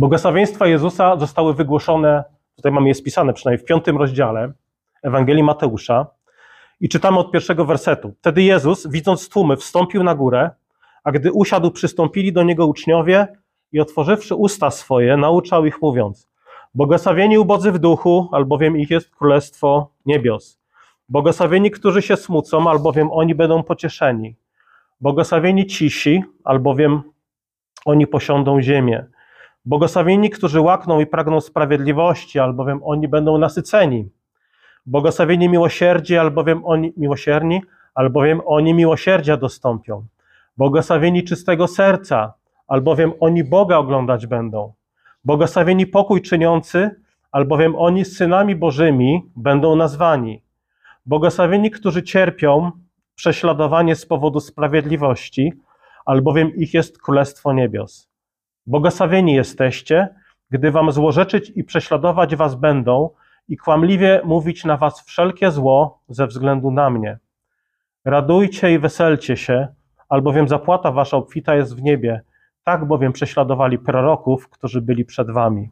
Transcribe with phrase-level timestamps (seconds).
[0.00, 2.24] Błogosławieństwa Jezusa zostały wygłoszone,
[2.56, 4.52] tutaj mamy je spisane przynajmniej w piątym rozdziale
[5.02, 6.06] Ewangelii Mateusza
[6.80, 8.14] i czytamy od pierwszego wersetu.
[8.18, 10.50] Wtedy Jezus, widząc tłumy, wstąpił na górę,
[11.04, 13.26] a gdy usiadł, przystąpili do Niego uczniowie
[13.72, 16.28] i otworzywszy usta swoje, nauczał ich mówiąc
[16.74, 20.58] Błogosławieni ubodzy w duchu, albowiem ich jest królestwo niebios.
[21.08, 24.36] Błogosławieni, którzy się smucą, albowiem oni będą pocieszeni.
[25.00, 27.02] Błogosławieni cisi, albowiem
[27.84, 29.06] oni posiądą ziemię.
[29.64, 34.08] Błogosławieni, którzy łakną i pragną sprawiedliwości, albowiem oni będą nasyceni.
[34.86, 37.62] Błogosławieni miłosierdzie, albowiem oni miłosierni,
[37.94, 40.06] albowiem oni miłosierdzia dostąpią.
[40.56, 42.34] Błogosławieni czystego serca,
[42.68, 44.72] albowiem oni Boga oglądać będą.
[45.24, 46.90] Błogosławieni pokój czyniący,
[47.32, 50.42] albowiem oni synami Bożymi będą nazwani.
[51.06, 52.70] Błogosławieni, którzy cierpią
[53.14, 55.52] prześladowanie z powodu sprawiedliwości,
[56.06, 58.09] albowiem ich jest Królestwo Niebios.
[58.70, 60.08] Błogosławieni jesteście,
[60.50, 63.10] gdy wam złorzeczyć i prześladować was będą
[63.48, 67.18] i kłamliwie mówić na was wszelkie zło ze względu na mnie.
[68.04, 69.68] Radujcie i weselcie się,
[70.08, 72.20] albowiem zapłata wasza obfita jest w niebie,
[72.64, 75.70] tak bowiem prześladowali proroków, którzy byli przed wami.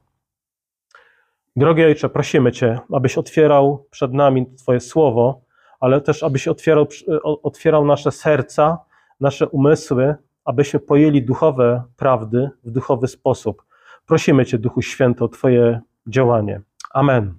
[1.57, 5.41] Drogi Ojcze, prosimy Cię, abyś otwierał przed nami Twoje słowo,
[5.81, 6.87] ale też abyś otwierał,
[7.23, 8.79] otwierał nasze serca,
[9.21, 10.15] nasze umysły,
[10.49, 13.65] abyśmy pojęli duchowe prawdy w duchowy sposób.
[14.07, 16.61] Prosimy Cię, Duchu Święty, o Twoje działanie.
[16.95, 17.35] Amen.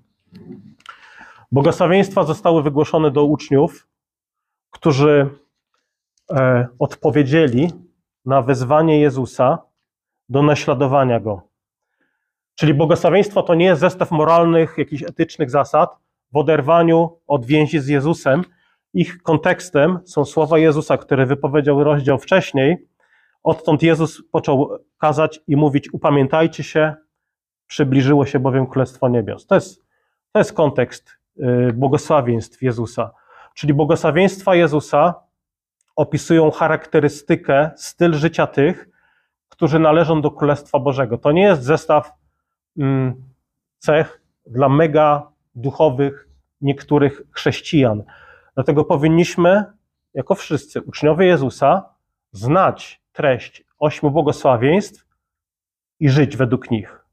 [1.51, 3.87] Błogosławieństwa zostały wygłoszone do uczniów,
[4.69, 5.29] którzy
[6.31, 7.71] e, odpowiedzieli
[8.25, 9.57] na wezwanie Jezusa
[10.29, 11.41] do naśladowania Go.
[12.55, 15.97] Czyli błogosławieństwo to nie jest zestaw moralnych, jakichś etycznych zasad
[16.31, 18.43] w oderwaniu od więzi z Jezusem.
[18.93, 22.89] Ich kontekstem są słowa Jezusa, które wypowiedział rozdział wcześniej.
[23.43, 26.95] Odtąd Jezus począł kazać i mówić: Upamiętajcie się,
[27.67, 29.45] przybliżyło się bowiem Królestwo Niebios.
[29.45, 29.85] To jest,
[30.31, 33.11] to jest kontekst y, błogosławieństw Jezusa.
[33.53, 35.15] Czyli błogosławieństwa Jezusa
[35.95, 38.89] opisują charakterystykę, styl życia tych,
[39.49, 41.17] którzy należą do Królestwa Bożego.
[41.17, 42.11] To nie jest zestaw
[42.77, 43.23] mm,
[43.77, 46.29] cech dla mega duchowych
[46.61, 48.03] niektórych chrześcijan.
[48.55, 49.65] Dlatego powinniśmy,
[50.13, 51.89] jako wszyscy uczniowie Jezusa,
[52.31, 55.05] znać treść ośmiu błogosławieństw
[55.99, 57.05] i żyć według nich.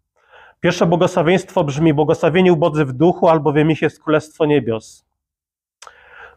[0.60, 5.06] Pierwsze błogosławieństwo brzmi: Błogosławieni ubodzy w duchu, albowiem ich jest Królestwo Niebios.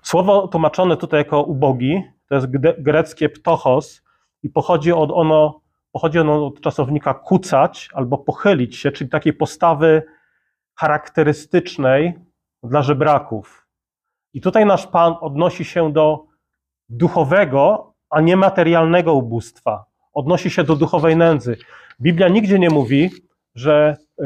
[0.02, 2.48] Słowo tłumaczone tutaj jako ubogi to jest
[2.78, 4.04] greckie ptochos
[4.44, 10.04] i pochodzi od ono, pochodzi ono od czasownika kucać albo pochylić się, czyli takiej postawy
[10.76, 12.14] charakterystycznej
[12.64, 13.68] dla żebraków.
[14.34, 16.26] I tutaj nasz Pan odnosi się do
[16.90, 19.86] duchowego, a nie materialnego ubóstwa.
[20.14, 21.58] Odnosi się do duchowej nędzy.
[22.02, 23.10] Biblia nigdzie nie mówi,
[23.56, 24.24] że y,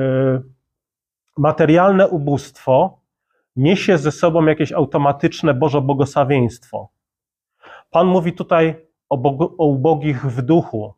[1.38, 2.99] materialne ubóstwo
[3.55, 6.89] niesie ze sobą jakieś automatyczne Boże błogosławieństwo.
[7.89, 8.75] Pan mówi tutaj
[9.09, 10.93] o, o ubogich w duchu.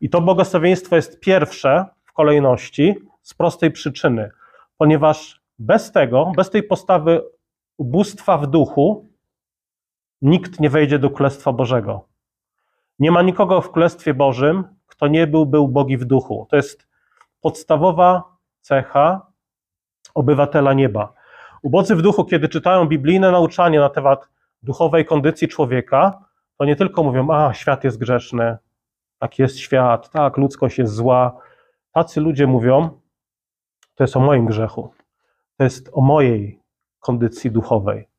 [0.00, 4.30] I to błogosławieństwo jest pierwsze w kolejności z prostej przyczyny,
[4.78, 7.22] ponieważ bez tego, bez tej postawy
[7.76, 9.08] ubóstwa w duchu,
[10.24, 12.08] nikt nie wejdzie do Królestwa Bożego.
[12.98, 16.46] Nie ma nikogo w Królestwie Bożym, kto nie byłby ubogi w duchu.
[16.50, 16.88] To jest
[17.40, 18.22] podstawowa
[18.60, 19.26] cecha
[20.14, 21.12] obywatela nieba.
[21.62, 24.28] Ubodzy w duchu, kiedy czytają biblijne nauczanie na temat
[24.62, 26.24] duchowej kondycji człowieka,
[26.58, 28.56] to nie tylko mówią, a świat jest grzeszny,
[29.18, 31.36] tak jest świat, tak, ludzkość jest zła.
[31.92, 33.00] Tacy ludzie mówią,
[33.94, 34.92] to jest o moim grzechu,
[35.56, 36.60] to jest o mojej
[37.00, 38.13] kondycji duchowej.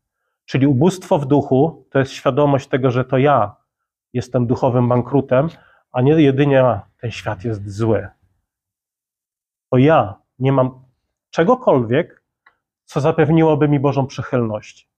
[0.45, 3.56] Czyli ubóstwo w duchu to jest świadomość tego, że to ja
[4.13, 5.50] jestem duchowym bankrutem,
[5.91, 8.07] a nie jedynie ten świat jest zły.
[9.72, 10.85] To ja nie mam
[11.29, 12.23] czegokolwiek,
[12.85, 14.89] co zapewniłoby mi Bożą przychylność.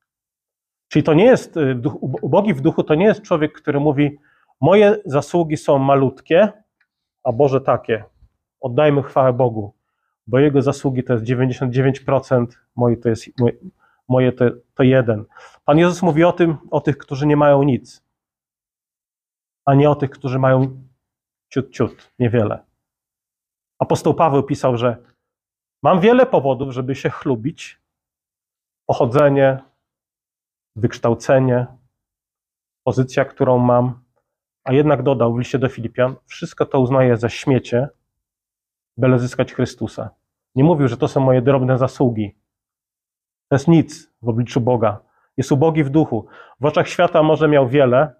[0.87, 1.81] Czyli to nie jest, y,
[2.21, 4.17] ubogi w duchu to nie jest człowiek, który mówi,
[4.61, 6.51] moje zasługi są malutkie,
[7.23, 8.03] a Boże takie.
[8.61, 9.73] Oddajmy chwałę Bogu,
[10.27, 12.45] bo Jego zasługi to jest 99%,
[12.75, 13.25] moje to jest
[14.07, 14.45] moje to,
[14.75, 15.25] to jeden.
[15.65, 18.03] Pan Jezus mówi o tym, o tych, którzy nie mają nic,
[19.65, 20.87] a nie o tych, którzy mają
[21.53, 22.63] ciut, ciut, niewiele.
[23.79, 24.97] Apostoł Paweł pisał, że
[25.83, 27.81] mam wiele powodów, żeby się chlubić.
[28.85, 29.59] Pochodzenie,
[30.75, 31.67] wykształcenie,
[32.83, 34.03] pozycja, którą mam,
[34.63, 37.89] a jednak dodał w liście do Filipian, wszystko to uznaję za śmiecie,
[38.97, 40.09] byle zyskać Chrystusa.
[40.55, 42.35] Nie mówił, że to są moje drobne zasługi.
[43.49, 44.99] To jest nic w obliczu Boga.
[45.37, 46.27] Jest ubogi w duchu.
[46.59, 48.15] W oczach świata może miał wiele,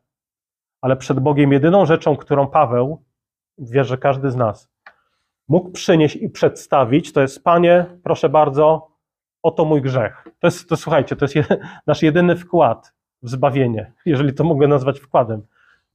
[0.81, 3.03] ale przed Bogiem jedyną rzeczą, którą Paweł,
[3.57, 4.69] wie, że każdy z nas,
[5.47, 8.91] mógł przynieść i przedstawić, to jest Panie, proszę bardzo,
[9.43, 10.27] oto mój grzech.
[10.39, 11.45] To jest, to słuchajcie, to jest je,
[11.87, 15.41] nasz jedyny wkład w zbawienie, jeżeli to mogę nazwać wkładem.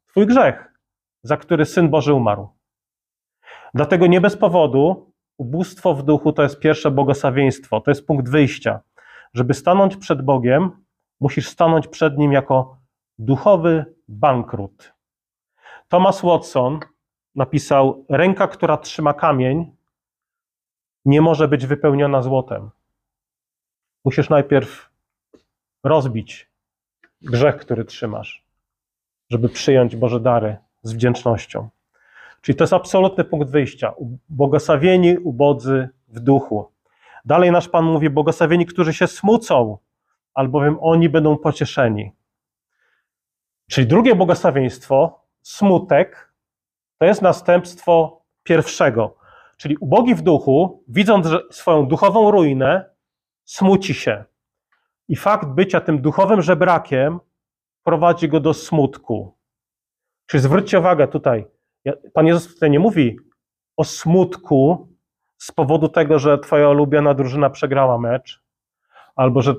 [0.07, 0.73] Twój grzech,
[1.23, 2.49] za który Syn Boży umarł.
[3.75, 8.81] Dlatego nie bez powodu ubóstwo w duchu to jest pierwsze błogosławieństwo, to jest punkt wyjścia.
[9.35, 10.85] Żeby stanąć przed Bogiem,
[11.21, 12.77] musisz stanąć przed Nim jako
[13.19, 14.95] duchowy bankrut.
[15.89, 16.81] Thomas Watson
[17.35, 19.77] napisał: Ręka, która trzyma kamień,
[21.05, 22.71] nie może być wypełniona złotem.
[24.05, 24.91] Musisz najpierw
[25.85, 26.51] rozbić
[27.23, 28.45] grzech, który trzymasz,
[29.31, 31.69] żeby przyjąć Boże dary z wdzięcznością.
[32.41, 33.95] Czyli to jest absolutny punkt wyjścia.
[34.29, 36.73] Błogosławieni ubodzy w duchu.
[37.25, 39.79] Dalej nasz Pan mówi: Błogosławieni, którzy się smucą,
[40.35, 42.13] albowiem oni będą pocieszeni.
[43.71, 46.33] Czyli drugie błogosławieństwo, smutek,
[46.99, 49.17] to jest następstwo pierwszego.
[49.57, 52.91] Czyli ubogi w duchu, widząc swoją duchową ruinę,
[53.45, 54.25] smuci się.
[55.09, 57.21] I fakt bycia tym duchowym żebrakiem
[57.83, 59.37] prowadzi go do smutku.
[60.27, 61.47] Czyli zwróćcie uwagę tutaj,
[62.13, 63.17] Pan Jezus tutaj nie mówi
[63.77, 64.89] o smutku
[65.43, 68.43] z powodu tego, że twoja ulubiona drużyna przegrała mecz,
[69.17, 69.55] albo że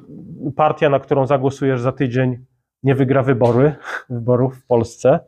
[0.55, 2.45] partia, na którą zagłosujesz za tydzień,
[2.83, 3.75] nie wygra wybory,
[4.09, 5.19] wyborów w Polsce.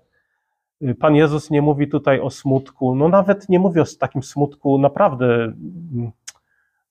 [1.00, 5.26] Pan Jezus nie mówi tutaj o smutku, no nawet nie mówi o takim smutku naprawdę
[5.26, 6.12] mm,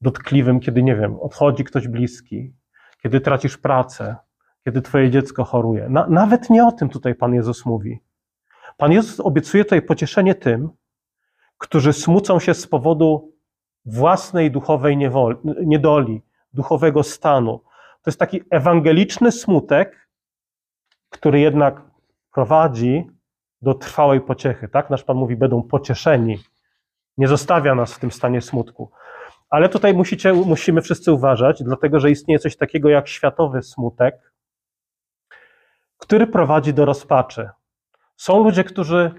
[0.01, 2.53] dotkliwym, kiedy, nie wiem, odchodzi ktoś bliski,
[3.03, 4.17] kiedy tracisz pracę,
[4.65, 5.89] kiedy twoje dziecko choruje.
[5.89, 8.01] Na, nawet nie o tym tutaj Pan Jezus mówi.
[8.77, 10.71] Pan Jezus obiecuje tutaj pocieszenie tym,
[11.59, 13.34] którzy smucą się z powodu
[13.85, 16.23] własnej duchowej niewoli, niedoli,
[16.53, 17.59] duchowego stanu.
[18.03, 20.09] To jest taki ewangeliczny smutek,
[21.11, 21.83] który jednak
[22.33, 23.11] prowadzi
[23.63, 24.69] do trwałej pociechy.
[24.69, 24.91] Tak?
[24.91, 26.39] Nasz Pan mówi, będą pocieszeni.
[27.19, 28.91] Nie zostawia nas w tym stanie smutku.
[29.51, 34.33] Ale tutaj musicie, musimy wszyscy uważać, dlatego że istnieje coś takiego jak światowy smutek,
[35.99, 37.51] który prowadzi do rozpaczy.
[38.17, 39.11] Są ludzie, którzy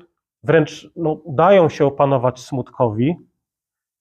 [0.44, 3.16] wręcz no, dają się opanować smutkowi,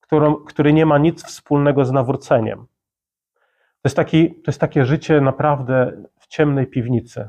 [0.06, 2.67] który, który nie ma nic wspólnego z nawróceniem.
[3.83, 7.29] To jest, taki, to jest takie życie naprawdę w ciemnej piwnicy.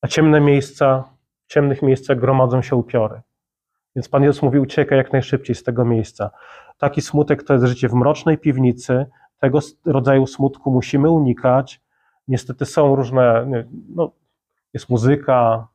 [0.00, 1.04] A ciemne miejsca,
[1.46, 3.22] w ciemnych miejscach gromadzą się upiory.
[3.96, 6.30] Więc Pan Jezus mówi, uciekaj jak najszybciej z tego miejsca.
[6.78, 9.06] Taki smutek to jest życie w mrocznej piwnicy.
[9.40, 11.80] Tego rodzaju smutku musimy unikać.
[12.28, 13.46] Niestety są różne,
[13.88, 14.12] no,
[14.72, 15.68] jest muzyka,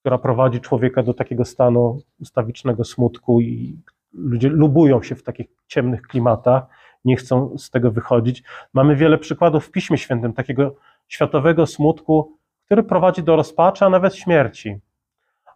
[0.00, 3.78] która prowadzi człowieka do takiego stanu ustawicznego smutku i
[4.12, 6.62] ludzie lubują się w takich ciemnych klimatach,
[7.04, 8.42] nie chcą z tego wychodzić.
[8.72, 10.74] Mamy wiele przykładów w Piśmie Świętym takiego
[11.08, 14.76] światowego smutku, który prowadzi do rozpaczy, a nawet śmierci.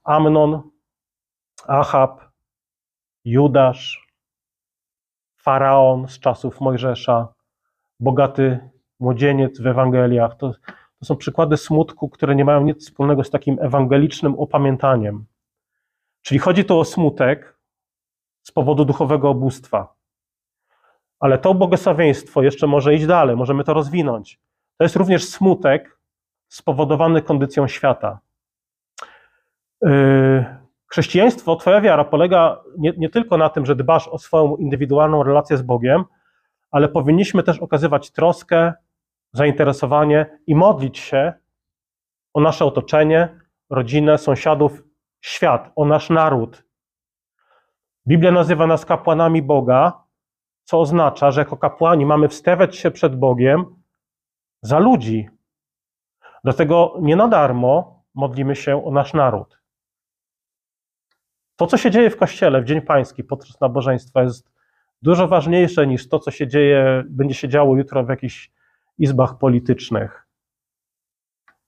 [0.04, 0.62] Amnon,
[1.66, 2.20] Achab,
[3.24, 4.08] Judasz,
[5.36, 7.28] Faraon z czasów Mojżesza,
[8.00, 8.70] bogaty
[9.00, 10.36] młodzieniec w Ewangeliach.
[10.36, 10.52] To,
[11.04, 15.24] to są przykłady smutku, które nie mają nic wspólnego z takim ewangelicznym opamiętaniem.
[16.22, 17.58] Czyli chodzi tu o smutek
[18.42, 19.94] z powodu duchowego obóstwa.
[21.20, 24.40] Ale to błogosławieństwo jeszcze może iść dalej, możemy to rozwinąć.
[24.78, 25.98] To jest również smutek
[26.48, 28.18] spowodowany kondycją świata.
[29.82, 30.44] Yy,
[30.86, 35.56] chrześcijaństwo, Twoja wiara polega nie, nie tylko na tym, że dbasz o swoją indywidualną relację
[35.56, 36.04] z Bogiem,
[36.70, 38.72] ale powinniśmy też okazywać troskę,
[39.34, 41.32] zainteresowanie i modlić się
[42.34, 44.82] o nasze otoczenie, rodzinę, sąsiadów,
[45.20, 46.64] świat, o nasz naród.
[48.06, 50.04] Biblia nazywa nas kapłanami Boga,
[50.64, 53.64] co oznacza, że jako kapłani mamy wstawiać się przed Bogiem
[54.62, 55.28] za ludzi.
[56.44, 59.60] Dlatego nie na darmo modlimy się o nasz naród.
[61.56, 64.52] To, co się dzieje w kościele w Dzień Pański podczas nabożeństwa, jest
[65.02, 68.50] dużo ważniejsze niż to, co się dzieje, będzie się działo jutro w jakichś
[68.98, 70.26] izbach politycznych.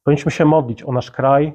[0.03, 1.55] Powinniśmy się modlić o nasz kraj,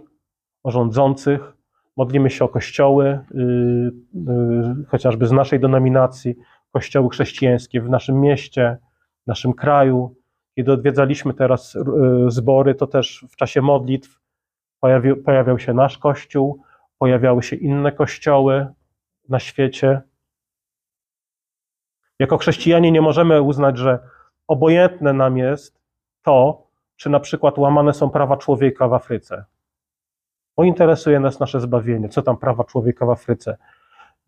[0.63, 1.53] o rządzących,
[1.97, 6.35] modlimy się o kościoły, yy, yy, chociażby z naszej denominacji,
[6.71, 8.77] kościoły chrześcijańskie w naszym mieście,
[9.23, 10.15] w naszym kraju.
[10.55, 14.19] Kiedy odwiedzaliśmy teraz yy, zbory, to też w czasie modlitw
[14.79, 16.63] pojawił, pojawiał się nasz kościół,
[16.97, 18.67] pojawiały się inne kościoły
[19.29, 20.01] na świecie.
[22.19, 23.99] Jako chrześcijanie nie możemy uznać, że
[24.51, 25.81] obojętne nam jest
[26.21, 29.45] to, czy na przykład łamane są prawa człowieka w Afryce.
[30.57, 33.57] Bo interesuje nas nasze zbawienie, co tam prawa człowieka w Afryce.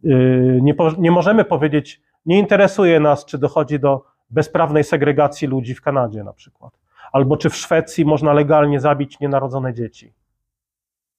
[0.04, 5.82] Yy, nie, nie możemy powiedzieć, nie interesuje nas, czy dochodzi do bezprawnej segregacji ludzi w
[5.82, 6.80] Kanadzie na przykład,
[7.12, 10.14] albo czy w Szwecji można legalnie zabić nienarodzone dzieci.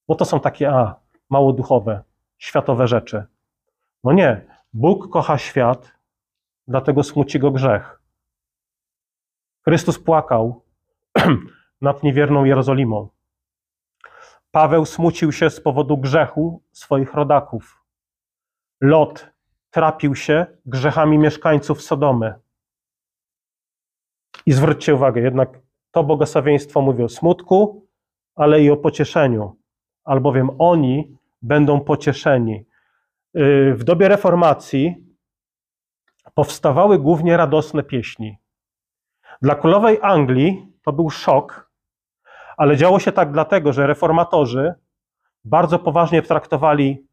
[0.07, 0.95] Bo to są takie, a,
[1.29, 2.03] mało duchowe,
[2.37, 3.23] światowe rzeczy.
[4.03, 4.41] No nie.
[4.73, 5.91] Bóg kocha świat,
[6.67, 8.04] dlatego smuci go grzech.
[9.67, 10.63] Chrystus płakał
[11.81, 13.09] nad niewierną Jerozolimą.
[14.51, 17.83] Paweł smucił się z powodu grzechu swoich rodaków.
[18.81, 19.29] Lot
[19.71, 22.33] trapił się grzechami mieszkańców Sodomy.
[24.45, 25.59] I zwróćcie uwagę, jednak
[25.91, 27.87] to błogosławieństwo mówi o smutku,
[28.35, 29.55] ale i o pocieszeniu,
[30.03, 32.65] albowiem oni będą pocieszeni.
[33.33, 34.95] Yy, w dobie reformacji
[36.33, 38.37] powstawały głównie radosne pieśni.
[39.41, 41.71] Dla królowej Anglii to był szok,
[42.57, 44.73] ale działo się tak dlatego, że reformatorzy
[45.45, 47.07] bardzo poważnie traktowali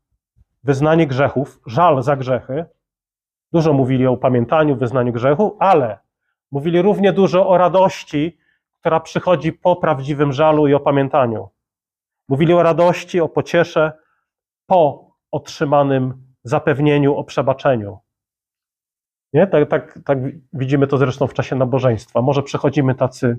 [0.65, 2.65] wyznanie grzechów, żal za grzechy.
[3.53, 5.99] Dużo mówili o upamiętaniu, wyznaniu grzechu, ale
[6.51, 8.39] mówili równie dużo o radości,
[8.81, 11.49] która przychodzi po prawdziwym żalu i opamiętaniu.
[12.29, 13.93] Mówili o radości, o pociesze
[14.67, 17.99] po otrzymanym zapewnieniu o przebaczeniu.
[19.33, 19.47] Nie?
[19.47, 20.19] Tak, tak, tak
[20.53, 22.23] widzimy to zresztą w czasie nabożeństwa.
[22.23, 23.39] Może przechodzimy tacy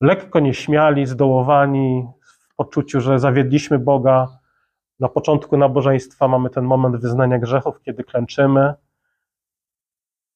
[0.00, 4.28] lekko nieśmiali, zdołowani, w poczuciu, że zawiedliśmy Boga.
[5.00, 8.74] Na początku nabożeństwa mamy ten moment wyznania grzechów, kiedy klęczymy.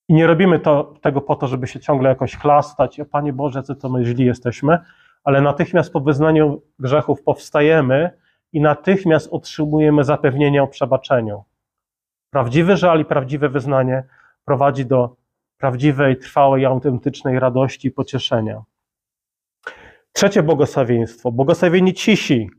[0.08, 3.00] I nie robimy to, tego po to, żeby się ciągle jakoś chlastać.
[3.00, 4.78] O Panie Boże, co to my źli jesteśmy.
[5.24, 8.10] Ale natychmiast po wyznaniu grzechów powstajemy
[8.52, 11.44] i natychmiast otrzymujemy zapewnienie o przebaczeniu.
[12.30, 14.04] Prawdziwy żal i prawdziwe wyznanie
[14.48, 15.16] prowadzi do
[15.58, 18.62] prawdziwej, trwałej, autentycznej radości i pocieszenia.
[20.12, 21.32] Trzecie błogosławieństwo.
[21.32, 22.50] Błogosławieni cisi,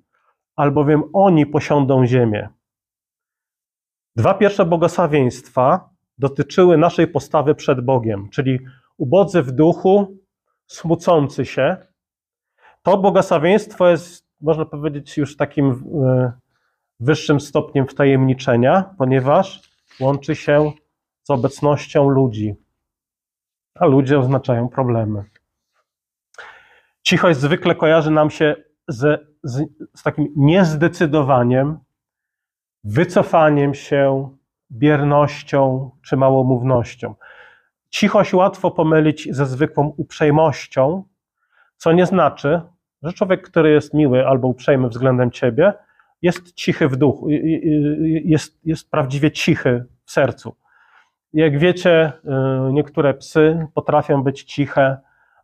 [0.55, 2.49] albowiem oni posiądą ziemię.
[4.15, 8.59] Dwa pierwsze błogosławieństwa dotyczyły naszej postawy przed Bogiem, czyli
[8.97, 10.17] ubodzy w duchu,
[10.67, 11.77] smucący się.
[12.83, 16.31] To błogosławieństwo jest, można powiedzieć, już takim e,
[16.99, 19.61] wyższym stopniem wtajemniczenia, ponieważ
[19.99, 20.71] łączy się
[21.29, 22.55] z obecnością ludzi,
[23.75, 25.23] a ludzie oznaczają problemy.
[27.01, 28.55] Cichość zwykle kojarzy nam się
[28.87, 31.79] z, z, z takim niezdecydowaniem,
[32.83, 34.29] wycofaniem się,
[34.71, 37.15] biernością czy małomównością.
[37.89, 41.03] Cichość łatwo pomylić ze zwykłą uprzejmością,
[41.77, 42.61] co nie znaczy,
[43.03, 45.73] że człowiek, który jest miły albo uprzejmy względem ciebie,
[46.21, 47.29] jest cichy w duchu,
[48.25, 50.55] jest, jest prawdziwie cichy w sercu.
[51.33, 52.13] Jak wiecie,
[52.69, 54.97] y, niektóre psy potrafią być ciche,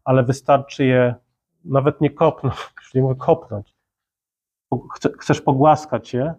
[0.04, 1.16] ale wystarczy je
[1.66, 2.56] nawet nie kopnąć,
[2.96, 3.76] nie mówię kopnąć.
[5.20, 6.34] Chcesz pogłaskać je,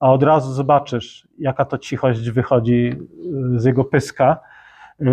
[0.00, 2.96] a od razu zobaczysz, jaka to cichość wychodzi
[3.54, 4.40] y, z jego pyska,
[5.00, 5.04] y,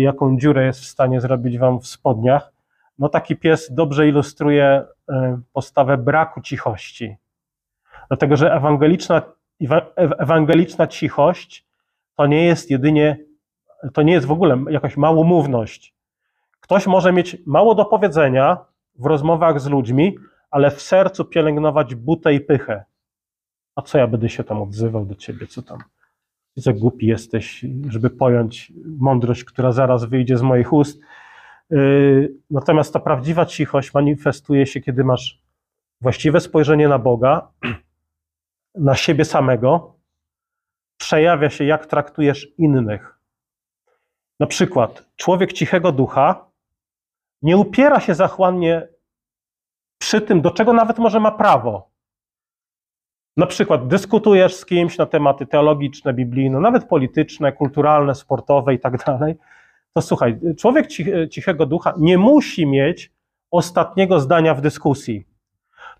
[0.00, 2.52] jaką dziurę jest w stanie zrobić wam w spodniach.
[2.98, 4.84] No taki pies dobrze ilustruje
[5.52, 7.16] postawę braku cichości.
[8.08, 9.22] Dlatego, że ewangeliczna,
[9.96, 11.66] ewangeliczna cichość
[12.16, 13.18] to nie jest jedynie,
[13.92, 15.94] to nie jest w ogóle jakaś małomówność.
[16.60, 18.58] Ktoś może mieć mało do powiedzenia
[18.98, 20.16] w rozmowach z ludźmi,
[20.50, 22.84] ale w sercu pielęgnować butę i pychę.
[23.76, 25.78] A co ja będę się tam odzywał do ciebie, co tam?
[26.60, 31.00] Co głupi jesteś, żeby pojąć mądrość, która zaraz wyjdzie z moich ust.
[31.70, 35.42] Yy, natomiast ta prawdziwa cichość manifestuje się, kiedy masz
[36.00, 37.48] właściwe spojrzenie na Boga,
[38.74, 39.94] na siebie samego,
[41.04, 43.18] przejawia się, jak traktujesz innych.
[44.40, 46.50] Na przykład, człowiek cichego ducha
[47.42, 48.88] nie upiera się zachłannie
[49.98, 51.90] przy tym, do czego nawet może ma prawo.
[53.36, 59.04] Na przykład dyskutujesz z kimś na tematy teologiczne, biblijne, nawet polityczne, kulturalne, sportowe i tak
[59.04, 59.34] dalej.
[59.92, 60.86] To słuchaj, człowiek
[61.30, 63.12] cichego ducha nie musi mieć
[63.50, 65.26] ostatniego zdania w dyskusji.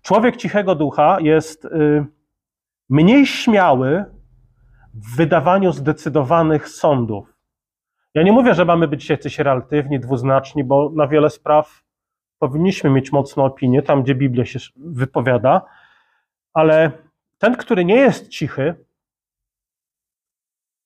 [0.01, 2.05] Człowiek cichego ducha jest y,
[2.89, 4.14] mniej śmiały
[4.95, 7.33] w wydawaniu zdecydowanych sądów.
[8.13, 11.83] Ja nie mówię, że mamy być jacyś relatywni, dwuznaczni, bo na wiele spraw
[12.39, 15.61] powinniśmy mieć mocną opinię, tam gdzie Biblia się wypowiada,
[16.53, 16.91] ale
[17.37, 18.85] ten, który nie jest cichy,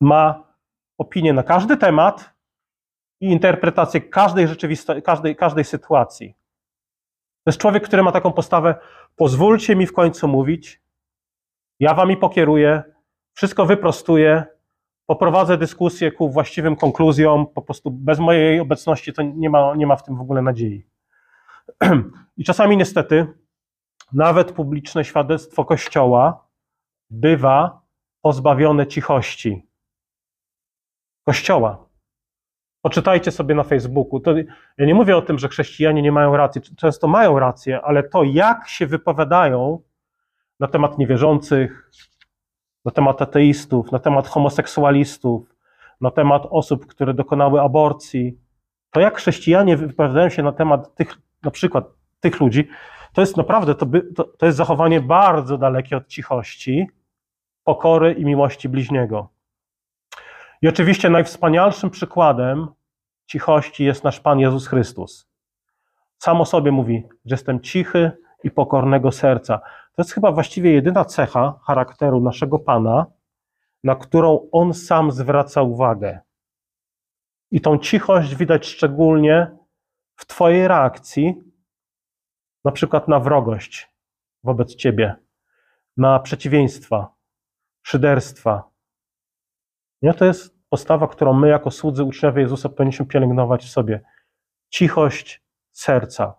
[0.02, 0.44] ma
[0.98, 2.34] opinię na każdy temat
[3.22, 6.34] i interpretację każdej rzeczywistości, każdej, każdej sytuacji.
[7.44, 8.76] To jest człowiek, który ma taką postawę:
[9.16, 10.82] pozwólcie mi w końcu mówić,
[11.80, 12.84] ja wami pokieruję,
[13.40, 14.46] wszystko wyprostuję,
[15.06, 19.96] poprowadzę dyskusję ku właściwym konkluzjom, po prostu bez mojej obecności to nie ma, nie ma
[19.96, 20.88] w tym w ogóle nadziei.
[22.38, 23.28] I czasami niestety
[24.14, 26.48] nawet publiczne świadectwo Kościoła
[27.10, 27.82] bywa
[28.22, 29.68] pozbawione cichości.
[31.26, 31.86] Kościoła.
[32.82, 34.20] Poczytajcie sobie na Facebooku.
[34.20, 34.34] To,
[34.78, 36.62] ja nie mówię o tym, że chrześcijanie nie mają racji.
[36.78, 39.82] Często mają rację, ale to, jak się wypowiadają
[40.60, 41.90] na temat niewierzących,
[42.90, 45.56] na temat ateistów, na temat homoseksualistów,
[46.02, 48.38] na temat osób, które dokonały aborcji,
[48.92, 51.86] to jak chrześcijanie wypowiadają się na temat tych, na przykład
[52.20, 52.68] tych ludzi,
[53.14, 56.88] to jest naprawdę, to, by, to, to jest zachowanie bardzo dalekie od cichości,
[57.64, 59.30] pokory i miłości bliźniego.
[60.62, 62.68] I oczywiście najwspanialszym przykładem
[63.26, 65.30] cichości jest nasz Pan Jezus Chrystus.
[66.18, 68.12] Sam o sobie mówi, że jestem cichy
[68.44, 69.60] i pokornego serca.
[70.00, 73.06] To jest chyba właściwie jedyna cecha charakteru naszego Pana,
[73.84, 76.20] na którą On sam zwraca uwagę.
[77.52, 79.58] I tą cichość widać szczególnie
[80.16, 81.36] w Twojej reakcji,
[82.66, 83.94] na przykład na wrogość
[84.44, 85.16] wobec Ciebie,
[85.98, 87.14] na przeciwieństwa,
[87.84, 88.70] szyderstwa.
[90.02, 90.14] Nie?
[90.14, 94.02] To jest postawa, którą my, jako słudzy uczniowie Jezusa, powinniśmy pielęgnować w sobie.
[94.70, 96.34] Cichość serca.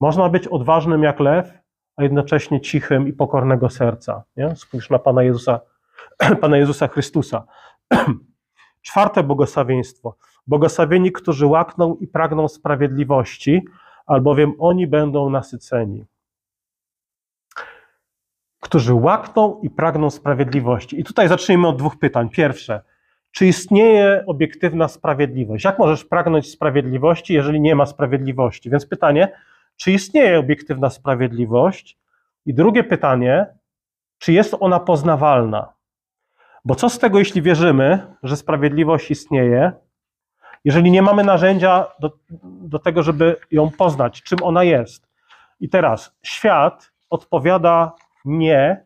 [0.00, 1.63] Można być odważnym jak lew,
[1.96, 4.24] a jednocześnie cichym i pokornego serca.
[4.36, 4.56] Nie?
[4.56, 5.60] Spójrz na Pana Jezusa,
[6.40, 7.44] Pana Jezusa Chrystusa.
[8.82, 10.16] Czwarte błogosławieństwo.
[10.46, 13.64] Błogosławieni, którzy łakną i pragną sprawiedliwości,
[14.06, 16.04] albowiem oni będą nasyceni.
[18.60, 21.00] Którzy łakną i pragną sprawiedliwości.
[21.00, 22.28] I tutaj zacznijmy od dwóch pytań.
[22.28, 22.82] Pierwsze,
[23.30, 25.64] czy istnieje obiektywna sprawiedliwość?
[25.64, 28.70] Jak możesz pragnąć sprawiedliwości, jeżeli nie ma sprawiedliwości?
[28.70, 29.28] Więc pytanie,
[29.76, 31.98] czy istnieje obiektywna sprawiedliwość?
[32.46, 33.46] I drugie pytanie,
[34.18, 35.74] czy jest ona poznawalna?
[36.64, 39.72] Bo co z tego, jeśli wierzymy, że sprawiedliwość istnieje,
[40.64, 45.08] jeżeli nie mamy narzędzia do, do tego, żeby ją poznać, czym ona jest?
[45.60, 47.92] I teraz świat odpowiada
[48.24, 48.84] nie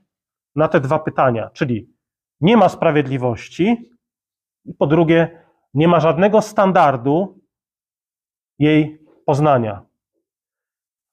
[0.57, 1.93] na te dwa pytania, czyli
[2.41, 3.91] nie ma sprawiedliwości,
[4.65, 7.41] i po drugie, nie ma żadnego standardu
[8.59, 9.88] jej poznania.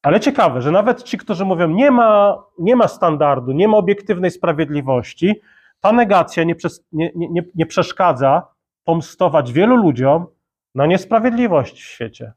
[0.05, 4.31] Ale ciekawe, że nawet ci, którzy mówią, nie ma, nie ma standardu, nie ma obiektywnej
[4.31, 5.41] sprawiedliwości,
[5.79, 6.55] ta negacja nie,
[6.91, 8.47] nie, nie, nie przeszkadza
[8.83, 10.27] pomstować wielu ludziom
[10.75, 12.33] na niesprawiedliwość w świecie.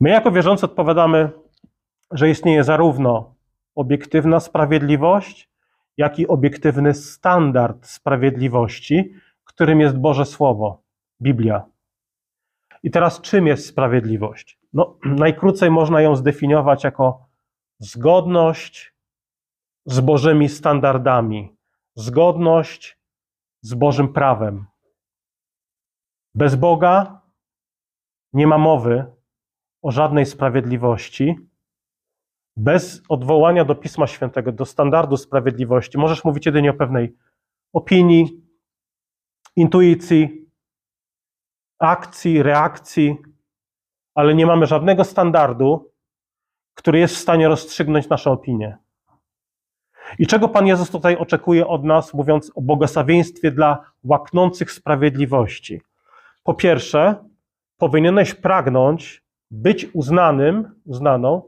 [0.00, 1.30] My, jako wierzący, odpowiadamy,
[2.10, 3.34] że istnieje zarówno
[3.74, 5.50] obiektywna sprawiedliwość,
[5.96, 10.82] jak i obiektywny standard sprawiedliwości, którym jest Boże Słowo,
[11.22, 11.64] Biblia.
[12.82, 14.61] I teraz czym jest sprawiedliwość?
[14.72, 17.28] No, najkrócej można ją zdefiniować jako
[17.78, 18.94] zgodność
[19.86, 21.56] z Bożymi standardami,
[21.94, 22.98] zgodność
[23.60, 24.66] z Bożym prawem.
[26.34, 27.22] Bez Boga
[28.32, 29.06] nie ma mowy
[29.82, 31.36] o żadnej sprawiedliwości,
[32.56, 37.16] bez odwołania do Pisma Świętego, do standardu sprawiedliwości, możesz mówić jedynie o pewnej
[37.72, 38.42] opinii,
[39.56, 40.50] intuicji,
[41.78, 43.31] akcji, reakcji,
[44.14, 45.92] ale nie mamy żadnego standardu,
[46.74, 48.78] który jest w stanie rozstrzygnąć naszą opinię.
[50.18, 55.82] I czego Pan Jezus tutaj oczekuje od nas, mówiąc o błogosławieństwie dla łaknących sprawiedliwości?
[56.42, 57.14] Po pierwsze,
[57.78, 61.42] powinieneś pragnąć być uznanym, uznaną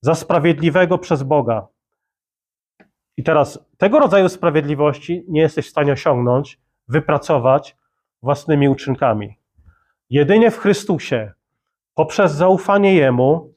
[0.00, 1.66] za sprawiedliwego przez Boga.
[3.16, 7.76] I teraz tego rodzaju sprawiedliwości nie jesteś w stanie osiągnąć, wypracować
[8.22, 9.36] własnymi uczynkami.
[10.10, 11.32] Jedynie w Chrystusie,
[11.94, 13.54] poprzez zaufanie Jemu,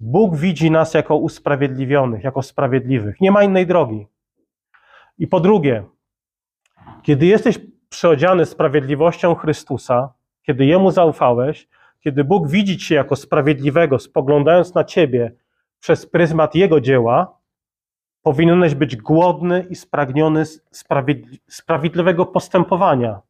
[0.00, 3.20] Bóg widzi nas jako usprawiedliwionych, jako sprawiedliwych.
[3.20, 4.06] Nie ma innej drogi.
[5.18, 5.84] I po drugie,
[7.02, 11.68] kiedy jesteś przyodziany sprawiedliwością Chrystusa, kiedy Jemu zaufałeś,
[12.00, 15.32] kiedy Bóg widzi Cię jako sprawiedliwego, spoglądając na Ciebie
[15.80, 17.38] przez pryzmat Jego dzieła,
[18.22, 20.44] powinieneś być głodny i spragniony
[21.48, 23.20] sprawiedliwego postępowania.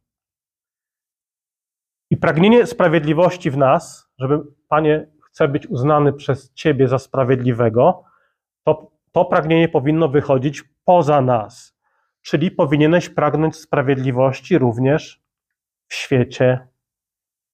[2.10, 8.04] I pragnienie sprawiedliwości w nas, żeby Panie chce być uznany przez Ciebie za sprawiedliwego,
[8.64, 11.74] to, to pragnienie powinno wychodzić poza nas.
[12.22, 15.22] Czyli powinieneś pragnąć sprawiedliwości również
[15.86, 16.68] w świecie,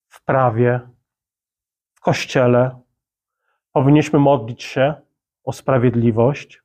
[0.08, 0.80] w prawie,
[1.92, 2.80] w kościele,
[3.72, 4.94] powinniśmy modlić się
[5.44, 6.62] o sprawiedliwość.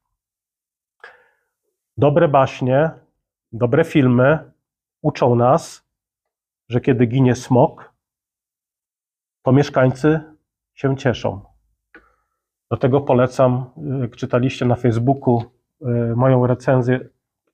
[1.97, 2.91] Dobre baśnie,
[3.51, 4.51] dobre filmy
[5.01, 5.87] uczą nas,
[6.69, 7.94] że kiedy ginie smok,
[9.45, 10.19] to mieszkańcy
[10.73, 11.41] się cieszą.
[12.69, 13.65] Dlatego polecam,
[14.01, 15.43] jak czytaliście na Facebooku
[15.81, 16.99] e, moją recenzję,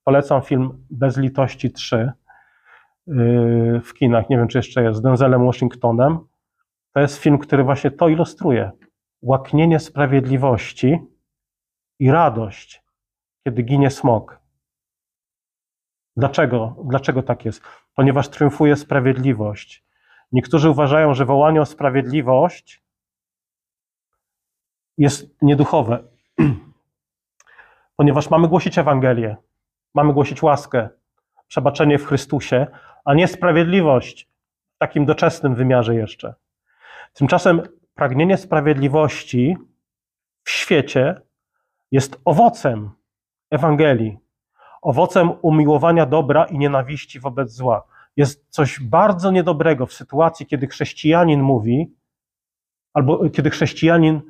[0.04, 2.14] polecam film Bez litości 3 e,
[3.84, 4.30] w kinach.
[4.30, 6.20] Nie wiem, czy jeszcze jest, z Denzelem Washingtonem.
[6.94, 8.72] To jest film, który właśnie to ilustruje
[9.22, 11.00] łaknienie sprawiedliwości
[12.00, 12.84] i radość,
[13.44, 14.40] kiedy ginie smok.
[16.18, 16.76] Dlaczego?
[16.86, 17.62] Dlaczego tak jest?
[17.96, 19.91] Ponieważ triumfuje sprawiedliwość.
[20.32, 22.82] Niektórzy uważają, że wołanie o sprawiedliwość
[24.98, 26.04] jest nieduchowe.
[28.02, 29.36] ponieważ mamy głosić Ewangelię,
[29.94, 30.90] mamy głosić łaskę,
[31.48, 32.68] przebaczenie w Chrystusie,
[33.06, 34.30] a nie sprawiedliwość
[34.76, 36.34] w takim doczesnym wymiarze jeszcze.
[37.14, 37.62] Tymczasem
[37.96, 39.58] pragnienie sprawiedliwości
[40.44, 41.22] w świecie
[41.92, 42.92] jest owocem
[43.52, 44.18] Ewangelii,
[44.82, 47.84] owocem umiłowania dobra i nienawiści wobec zła.
[48.18, 51.96] Jest coś bardzo niedobrego w sytuacji, kiedy chrześcijanin mówi,
[52.94, 54.22] albo kiedy chrześcijanin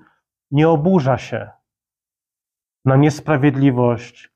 [0.52, 1.50] nie oburza się
[2.86, 4.32] na niesprawiedliwość,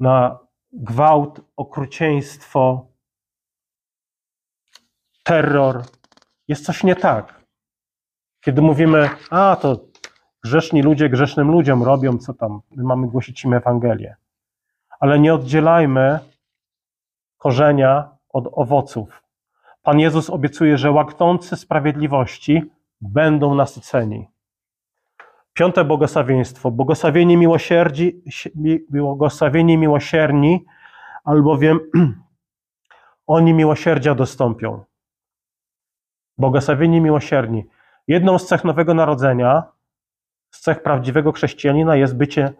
[0.00, 0.38] na
[0.72, 2.86] gwałt, okrucieństwo,
[5.24, 5.82] terror.
[6.48, 7.44] Jest coś nie tak.
[8.40, 9.84] Kiedy mówimy, a to
[10.44, 14.16] grzeszni ludzie grzesznym ludziom robią, co tam, my mamy głosić im Ewangelię.
[15.00, 16.18] Ale nie oddzielajmy
[17.36, 19.22] korzenia od owoców.
[19.82, 22.62] Pan Jezus obiecuje, że łaknący sprawiedliwości
[23.00, 24.28] będą nasyceni.
[25.52, 26.70] Piąte błogosławieństwo.
[26.70, 28.22] Błogosławieni miłosierdzi,
[28.90, 30.64] błogosławieni miłosierni,
[31.24, 31.80] albowiem
[33.26, 34.84] oni miłosierdzia dostąpią.
[36.38, 37.64] Błogosławieni miłosierni.
[38.08, 39.62] Jedną z cech Nowego Narodzenia,
[40.50, 42.52] z cech prawdziwego chrześcijanina jest bycie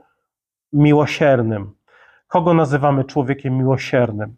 [0.72, 1.74] miłosiernym.
[2.28, 4.36] Kogo nazywamy człowiekiem miłosiernym?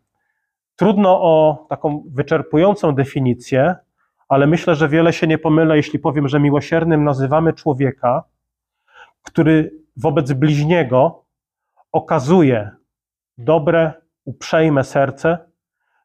[0.80, 3.74] Trudno o taką wyczerpującą definicję,
[4.28, 8.24] ale myślę, że wiele się nie pomylę, jeśli powiem, że miłosiernym nazywamy człowieka,
[9.22, 11.24] który wobec bliźniego
[11.92, 12.70] okazuje
[13.38, 13.92] dobre,
[14.24, 15.38] uprzejme serce,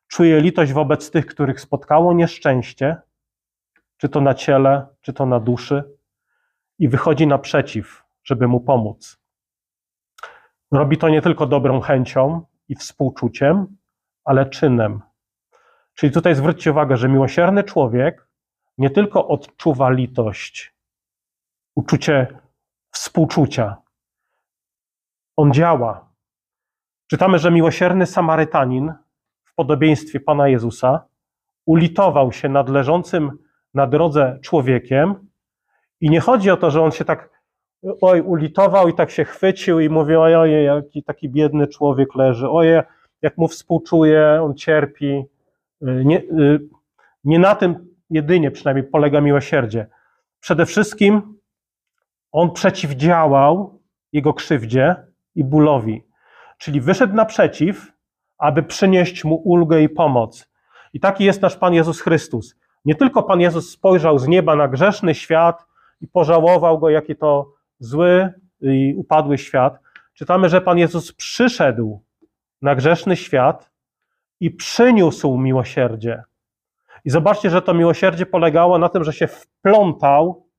[0.07, 2.97] czuje litość wobec tych, których spotkało nieszczęście,
[3.97, 5.83] czy to na ciele, czy to na duszy,
[6.79, 9.17] i wychodzi naprzeciw, żeby mu pomóc.
[10.71, 13.77] Robi to nie tylko dobrą chęcią i współczuciem,
[14.25, 15.01] ale czynem.
[15.93, 18.27] Czyli tutaj zwróćcie uwagę, że miłosierny człowiek
[18.77, 20.75] nie tylko odczuwa litość,
[21.75, 22.27] uczucie
[22.91, 23.75] współczucia.
[25.35, 26.09] On działa.
[27.07, 28.93] Czytamy, że miłosierny Samarytanin
[29.43, 31.07] w podobieństwie Pana Jezusa
[31.65, 33.31] ulitował się nad leżącym
[33.73, 35.29] na drodze człowiekiem
[36.01, 37.29] i nie chodzi o to, że on się tak
[38.01, 42.83] oj, ulitował i tak się chwycił i mówił, ojej, jaki taki biedny człowiek leży, oje,
[43.25, 45.25] jak mu współczuje, on cierpi.
[45.81, 46.21] Nie,
[47.23, 49.87] nie na tym jedynie przynajmniej polega miłosierdzie.
[50.39, 51.39] Przede wszystkim
[52.31, 53.79] on przeciwdziałał
[54.13, 54.95] jego krzywdzie
[55.35, 56.03] i bólowi.
[56.57, 57.91] Czyli wyszedł naprzeciw,
[58.37, 60.49] aby przynieść mu ulgę i pomoc.
[60.93, 62.55] I taki jest nasz Pan Jezus Chrystus.
[62.85, 65.65] Nie tylko Pan Jezus spojrzał z nieba na grzeszny świat
[66.01, 69.79] i pożałował go, jaki to zły i upadły świat.
[70.13, 72.03] Czytamy, że Pan Jezus przyszedł
[72.61, 73.71] na grzeszny świat
[74.39, 76.23] i przyniósł miłosierdzie.
[77.05, 80.49] I zobaczcie, że to miłosierdzie polegało na tym, że się wplątał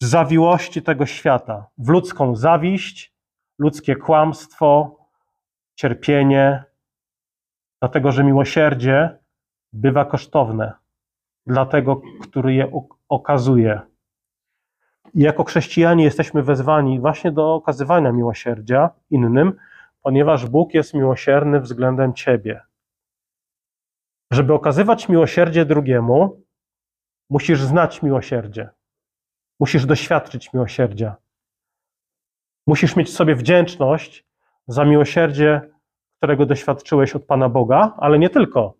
[0.00, 3.14] w zawiłości tego świata, w ludzką zawiść,
[3.58, 4.98] ludzkie kłamstwo,
[5.74, 6.64] cierpienie,
[7.80, 9.18] dlatego że miłosierdzie
[9.72, 10.72] bywa kosztowne
[11.46, 13.80] dla tego, który je okazuje.
[15.14, 19.52] I jako chrześcijanie jesteśmy wezwani właśnie do okazywania miłosierdzia innym,
[20.02, 22.60] ponieważ Bóg jest miłosierny względem Ciebie.
[24.32, 26.42] Żeby okazywać miłosierdzie drugiemu,
[27.30, 28.68] musisz znać miłosierdzie.
[29.60, 31.16] Musisz doświadczyć miłosierdzia.
[32.66, 34.26] Musisz mieć w sobie wdzięczność
[34.66, 35.60] za miłosierdzie,
[36.16, 38.74] którego doświadczyłeś od Pana Boga, ale nie tylko.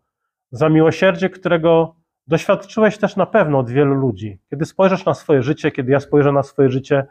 [0.50, 1.94] Za miłosierdzie, którego
[2.26, 4.38] doświadczyłeś też na pewno od wielu ludzi.
[4.50, 7.06] Kiedy spojrzysz na swoje życie, kiedy ja spojrzę na swoje życie,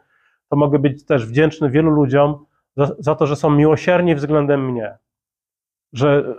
[0.49, 2.45] to mogę być też wdzięczny wielu ludziom
[2.77, 4.97] za, za to, że są miłosierni względem mnie.
[5.93, 6.35] Że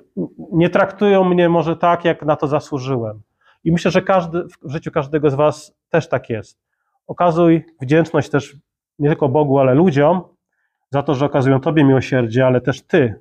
[0.52, 3.22] nie traktują mnie może tak, jak na to zasłużyłem.
[3.64, 6.58] I myślę, że każdy, w życiu każdego z Was też tak jest.
[7.06, 8.56] Okazuj wdzięczność też
[8.98, 10.22] nie tylko Bogu, ale ludziom
[10.90, 13.20] za to, że okazują Tobie miłosierdzie, ale też Ty.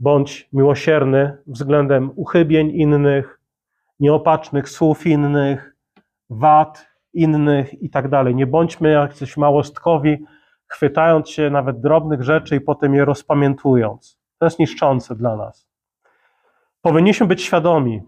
[0.00, 3.40] Bądź miłosierny względem uchybień innych,
[4.00, 5.76] nieopatrznych słów innych,
[6.30, 8.34] wad innych i tak dalej.
[8.34, 10.24] Nie bądźmy jacyś małostkowi,
[10.68, 14.20] chwytając się nawet drobnych rzeczy i potem je rozpamiętując.
[14.38, 15.68] To jest niszczące dla nas.
[16.80, 18.02] Powinniśmy być świadomi,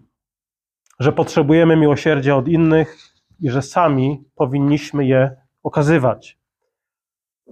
[0.99, 2.97] że potrzebujemy miłosierdzia od innych
[3.41, 6.39] i że sami powinniśmy je okazywać.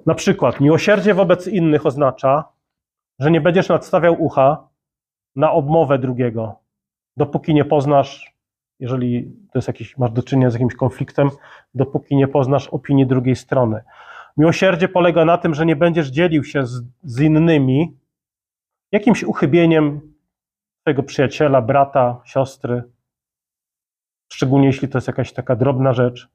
[0.06, 2.44] Na przykład, miłosierdzie wobec innych oznacza,
[3.18, 4.68] że nie będziesz nadstawiał ucha
[5.36, 6.60] na obmowę drugiego,
[7.16, 8.34] dopóki nie poznasz,
[8.80, 11.30] jeżeli to jest jakiś, masz do czynienia z jakimś konfliktem,
[11.74, 13.82] dopóki nie poznasz opinii drugiej strony.
[14.38, 17.98] Miłosierdzie polega na tym, że nie będziesz dzielił się z, z innymi
[18.92, 20.14] jakimś uchybieniem
[20.80, 22.82] twojego przyjaciela, brata, siostry,
[24.32, 26.28] szczególnie jeśli to jest jakaś taka drobna rzecz.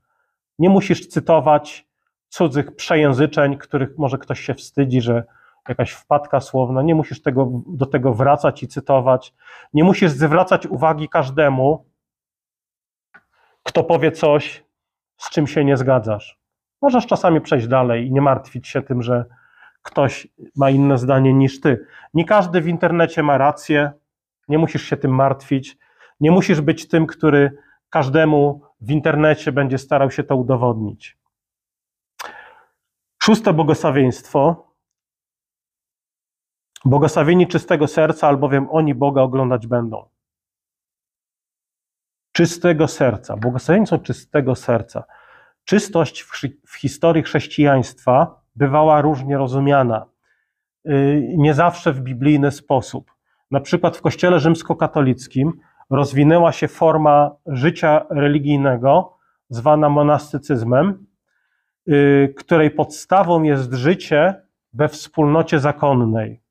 [0.60, 1.88] Nie musisz cytować
[2.30, 5.24] cudzych przejęzyczeń, których może ktoś się wstydzi, że
[5.70, 9.34] jakaś wpadka słowna, nie musisz tego, do tego wracać i cytować,
[9.74, 11.86] nie musisz zwracać uwagi każdemu,
[13.64, 14.66] kto powie coś,
[15.18, 16.43] z czym się nie zgadzasz.
[16.84, 19.26] Możesz czasami przejść dalej i nie martwić się tym, że
[19.82, 21.86] ktoś ma inne zdanie niż ty.
[22.14, 23.92] Nie każdy w internecie ma rację,
[24.48, 25.78] nie musisz się tym martwić,
[26.20, 27.58] nie musisz być tym, który
[27.90, 31.18] każdemu w internecie będzie starał się to udowodnić.
[33.24, 34.68] Szóste błogosławieństwo.
[36.86, 40.10] Błogosławieni czystego serca, albowiem oni Boga oglądać będą.
[42.32, 43.38] Czystego serca.
[43.38, 45.04] Błogosławieni są czystego serca.
[45.66, 46.22] Czystość
[46.68, 50.06] w, historii chrześcijaństwa bywała różnie rozumiana.
[50.90, 53.12] Y, nie zawsze w biblijny sposób.
[53.52, 55.54] Na przykład w Kościele rzymskokatolickim
[55.90, 59.18] rozwinęła się forma życia religijnego
[59.50, 61.06] zwana monastycyzmem,
[61.90, 64.42] y, której podstawą jest życie
[64.74, 66.42] we wspólnocie zakonnej.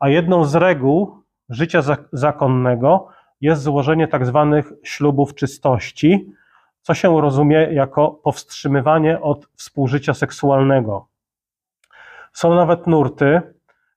[0.00, 3.08] A jedną z reguł życia zakonnego
[3.40, 6.32] jest złożenie tak zwanych ślubów czystości,
[6.84, 11.08] co się rozumie jako powstrzymywanie od współżycia seksualnego.
[12.32, 13.40] Są nawet nurty,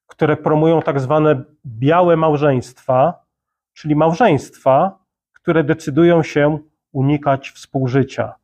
[0.08, 3.26] które promują tak zwane białe małżeństwa,
[3.74, 5.00] czyli małżeństwa,
[5.34, 6.60] które decydują się
[6.92, 8.36] unikać współżycia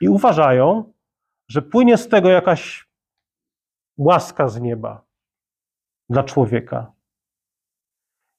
[0.00, 0.92] i uważają,
[1.48, 2.88] że płynie z tego jakaś
[3.96, 5.02] łaska z nieba
[6.10, 6.92] dla człowieka.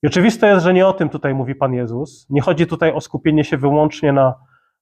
[0.04, 2.28] I oczywiste jest, że nie o tym tutaj mówi Pan Jezus.
[2.30, 4.36] Nie chodzi tutaj o skupienie się wyłącznie na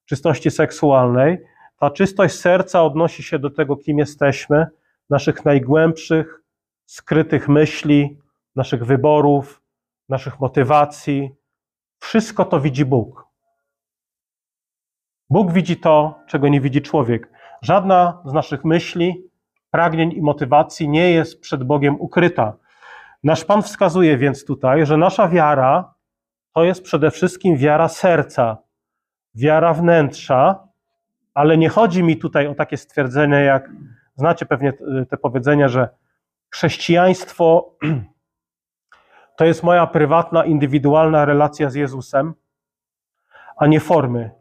[0.06, 1.38] czystości seksualnej.
[1.80, 4.68] Ta czystość serca odnosi się do tego, kim jesteśmy,
[5.10, 6.42] naszych najgłębszych,
[6.86, 8.20] skrytych myśli,
[8.56, 9.62] naszych wyborów,
[10.10, 11.36] naszych motywacji.
[12.00, 13.28] Wszystko to widzi Bóg.
[15.30, 17.32] Bóg widzi to, czego nie widzi człowiek.
[17.62, 19.30] Żadna z naszych myśli,
[19.72, 22.54] pragnień i motywacji nie jest przed Bogiem ukryta.
[23.24, 25.94] Nasz Pan wskazuje więc tutaj, że nasza wiara
[26.54, 28.58] to jest przede wszystkim wiara serca,
[29.36, 30.68] wiara wnętrza,
[31.34, 33.70] ale nie chodzi mi tutaj o takie stwierdzenie, jak
[34.16, 34.74] znacie pewnie
[35.10, 35.90] te powiedzenia, że
[36.50, 37.76] chrześcijaństwo
[39.38, 42.34] to jest moja prywatna, indywidualna relacja z Jezusem,
[43.58, 44.32] a nie formy.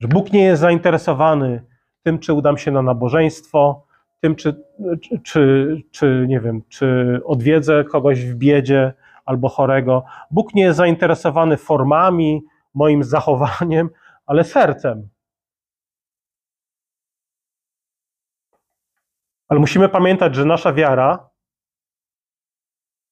[0.00, 1.64] Że Bóg nie jest zainteresowany
[2.02, 3.86] tym, czy udam się na nabożeństwo,
[4.20, 4.62] tym, czy,
[5.22, 8.92] czy, czy, nie wiem, czy odwiedzę kogoś w biedzie
[9.24, 10.04] albo chorego.
[10.30, 13.90] Bóg nie jest zainteresowany formami, moim zachowaniem,
[14.26, 15.08] ale sercem.
[19.48, 21.32] Ale musimy pamiętać, że nasza wiara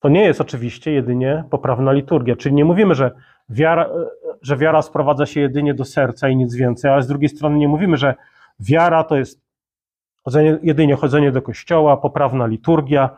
[0.01, 2.37] to nie jest oczywiście jedynie poprawna liturgia.
[2.37, 3.11] Czyli nie mówimy, że
[3.49, 3.91] wiara,
[4.43, 7.69] że wiara sprowadza się jedynie do serca i nic więcej, ale z drugiej strony nie
[7.69, 8.15] mówimy, że
[8.61, 9.41] wiara to jest
[10.25, 13.11] chodzenie, jedynie chodzenie do kościoła, poprawna liturgia,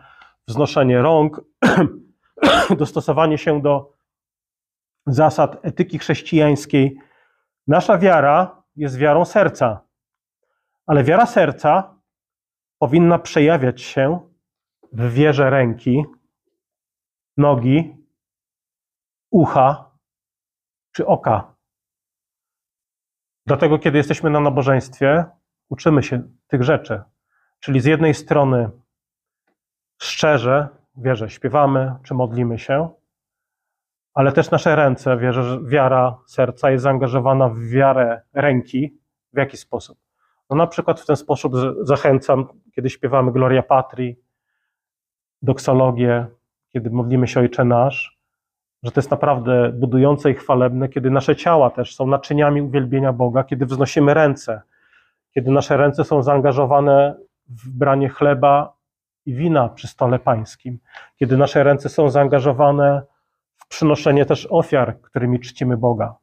[0.48, 1.40] wznoszenie rąk,
[2.78, 3.92] dostosowanie się do
[5.06, 6.98] zasad etyki chrześcijańskiej.
[7.66, 9.80] Nasza wiara jest wiarą serca,
[10.86, 11.94] ale wiara serca
[12.78, 14.20] powinna przejawiać się
[14.92, 16.04] w wierze ręki,
[17.36, 17.96] nogi,
[19.30, 19.90] ucha
[20.92, 21.54] czy oka.
[23.46, 25.24] Dlatego, kiedy jesteśmy na nabożeństwie,
[25.68, 27.02] uczymy się tych rzeczy.
[27.60, 28.70] Czyli z jednej strony
[30.00, 32.88] szczerze, wierzę, śpiewamy czy modlimy się,
[34.14, 38.98] ale też nasze ręce, wierzę, że wiara serca jest zaangażowana w wiarę ręki.
[39.32, 39.98] W jaki sposób?
[40.50, 44.16] No na przykład w ten sposób zachęcam, kiedy śpiewamy Gloria Patri,
[45.42, 46.26] doksologię,
[46.68, 48.18] kiedy modlimy się Ojcze Nasz,
[48.82, 53.44] że to jest naprawdę budujące i chwalebne, kiedy nasze ciała też są naczyniami uwielbienia Boga,
[53.44, 54.62] kiedy wznosimy ręce,
[55.34, 57.14] kiedy nasze ręce są zaangażowane
[57.48, 58.72] w branie chleba
[59.26, 60.78] i wina przy stole pańskim,
[61.16, 63.02] kiedy nasze ręce są zaangażowane
[63.72, 66.14] przynoszenie też ofiar, którymi czcimy Boga.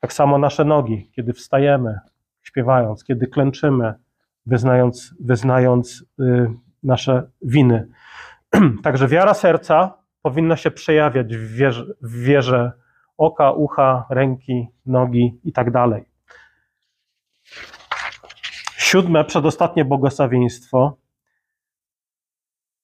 [0.00, 1.98] Tak samo nasze nogi, kiedy wstajemy,
[2.42, 3.94] śpiewając, kiedy klęczymy,
[4.46, 6.50] wyznając, wyznając y,
[6.82, 7.88] nasze winy.
[8.84, 12.72] Także wiara serca powinna się przejawiać w wierze, w wierze
[13.18, 16.04] oka, ucha, ręki, nogi i tak dalej.
[18.76, 20.96] Siódme, przedostatnie błogosławieństwo.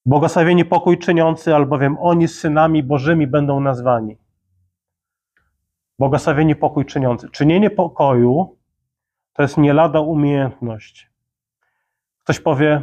[0.07, 4.16] Błogosławieni pokój czyniący, albowiem oni synami Bożymi będą nazwani.
[5.99, 7.29] Błogosławieni pokój czyniący.
[7.31, 8.59] Czynienie pokoju
[9.33, 11.11] to jest nie lada umiejętność.
[12.19, 12.83] Ktoś powie,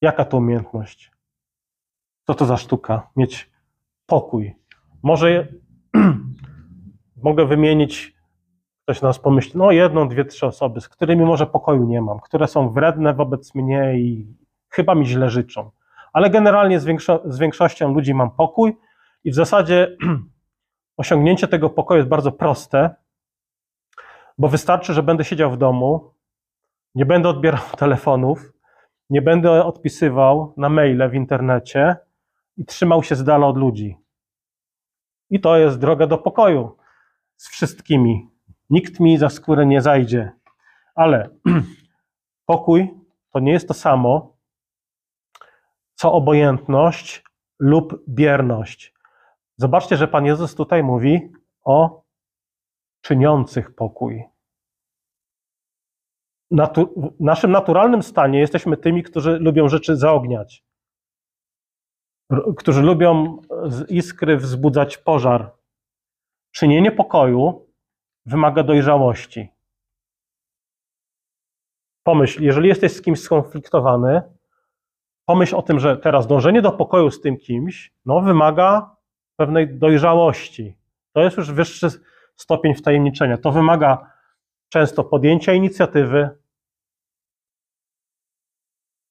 [0.00, 1.12] jaka to umiejętność?
[2.26, 3.10] Co to za sztuka?
[3.16, 3.50] Mieć
[4.06, 4.54] pokój.
[5.02, 5.48] Może
[7.26, 8.18] mogę wymienić
[8.88, 12.48] Ktoś nas pomyśli, no jedną, dwie, trzy osoby, z którymi może pokoju nie mam, które
[12.48, 14.34] są wredne wobec mnie i
[14.68, 15.70] chyba mi źle życzą.
[16.12, 18.76] ale generalnie z, większo z większością ludzi mam pokój
[19.24, 19.96] i w zasadzie
[20.96, 22.94] osiągnięcie tego pokoju jest bardzo proste,
[24.38, 26.14] bo wystarczy, że będę siedział w domu,
[26.94, 28.52] nie będę odbierał telefonów,
[29.10, 31.96] nie będę odpisywał na maile w internecie
[32.56, 33.96] i trzymał się z dala od ludzi.
[35.30, 36.76] I to jest droga do pokoju
[37.36, 38.30] z wszystkimi.
[38.70, 40.32] Nikt mi za skórę nie zajdzie.
[40.94, 41.30] Ale
[42.46, 42.94] pokój
[43.32, 44.36] to nie jest to samo,
[45.98, 47.24] co obojętność
[47.58, 48.94] lub bierność.
[49.56, 51.32] Zobaczcie, że Pan Jezus tutaj mówi
[51.64, 52.04] o
[53.00, 54.24] czyniących pokój.
[56.50, 60.64] Natu w naszym naturalnym stanie jesteśmy tymi, którzy lubią rzeczy zaogniać,
[62.56, 65.52] którzy lubią z iskry wzbudzać pożar.
[66.50, 67.68] Czynienie pokoju
[68.26, 69.48] wymaga dojrzałości.
[72.02, 74.37] Pomyśl, jeżeli jesteś z kimś skonfliktowany,
[75.28, 78.96] pomyśl o tym, że teraz dążenie do pokoju z tym kimś no, wymaga
[79.36, 80.78] pewnej dojrzałości.
[81.12, 81.88] To jest już wyższy
[82.36, 83.38] stopień wtajemniczenia.
[83.38, 84.12] To wymaga
[84.68, 86.30] często podjęcia inicjatywy,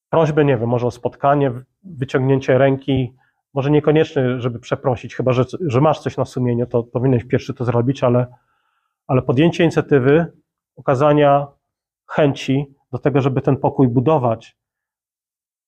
[0.10, 1.52] prośby, nie wiem, może o spotkanie,
[1.84, 3.16] wyciągnięcie ręki,
[3.54, 7.66] może niekoniecznie, żeby przeprosić, chyba że, że masz coś na sumieniu, to powinieneś pierwszy to
[7.66, 8.28] zrobić, ale,
[9.08, 10.26] ale podjęcie inicjatywy,
[10.76, 11.48] okazania
[12.08, 14.58] chęci do tego, żeby ten pokój budować.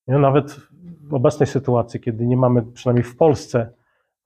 [0.10, 0.18] Nie?
[0.18, 0.60] Nawet
[1.02, 3.74] w obecnej sytuacji, kiedy nie mamy, przynajmniej w Polsce,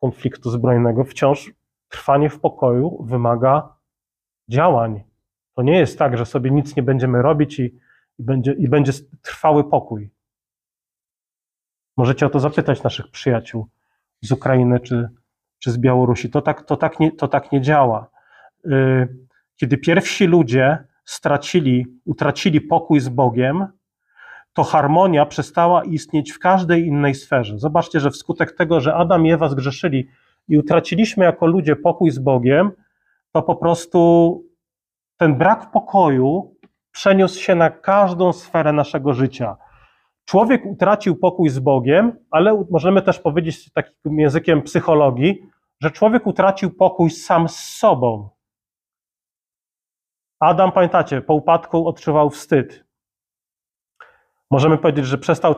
[0.02, 1.52] konfliktu zbrojnego, wciąż
[1.90, 3.76] trwanie w pokoju wymaga
[4.48, 5.04] działań.
[5.56, 7.64] To nie jest tak, że sobie nic nie będziemy robić i,
[8.20, 8.92] i, będzie, i będzie
[9.22, 10.10] trwały pokój.
[11.98, 13.68] Możecie o to zapytać naszych przyjaciół
[14.22, 15.10] z Ukrainy czy,
[15.60, 16.30] czy z Białorusi.
[16.30, 18.10] To tak, to, tak nie, to tak nie działa.
[18.66, 19.08] Y,
[19.56, 23.68] kiedy pierwsi ludzie stracili, utracili pokój z Bogiem,
[24.54, 27.60] to harmonia przestała istnieć w każdej innej sferze.
[27.60, 30.08] Zobaczcie, że wskutek tego, że Adam i Ewa zgrzeszyli
[30.48, 32.72] i utraciliśmy jako ludzie pokój z Bogiem,
[33.32, 34.44] to po prostu
[35.18, 36.56] ten brak pokoju
[36.92, 39.58] przeniósł się na każdą sferę naszego życia.
[40.26, 45.42] Człowiek utracił pokój z Bogiem, ale możemy też powiedzieć takim językiem psychologii,
[45.82, 48.30] że człowiek utracił pokój sam z sobą.
[50.40, 52.86] Adam, pamiętacie, po upadku odczuwał wstyd.
[54.54, 55.56] Możemy powiedzieć, że przestał,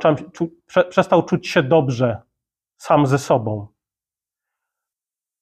[0.90, 2.22] przestał czuć się dobrze
[2.78, 3.68] sam ze sobą.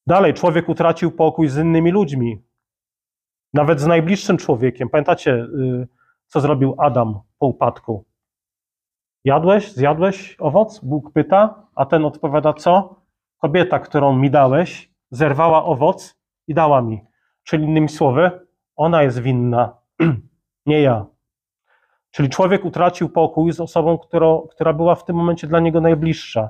[0.07, 2.41] Dalej, człowiek utracił pokój z innymi ludźmi,
[3.53, 4.89] nawet z najbliższym człowiekiem.
[4.89, 5.87] Pamiętacie, y,
[6.27, 8.05] co zrobił Adam po upadku?
[9.23, 10.79] Jadłeś, zjadłeś owoc?
[10.79, 12.95] Bóg pyta, a ten odpowiada co?
[13.37, 17.05] Kobieta, którą mi dałeś, zerwała owoc i dała mi.
[17.43, 19.77] Czyli innymi słowy, ona jest winna,
[20.65, 21.12] nie ja.
[22.13, 23.97] Czyli człowiek utracił pokój z osobą,
[24.47, 26.49] która, była w tym momencie dla niego najbliższa.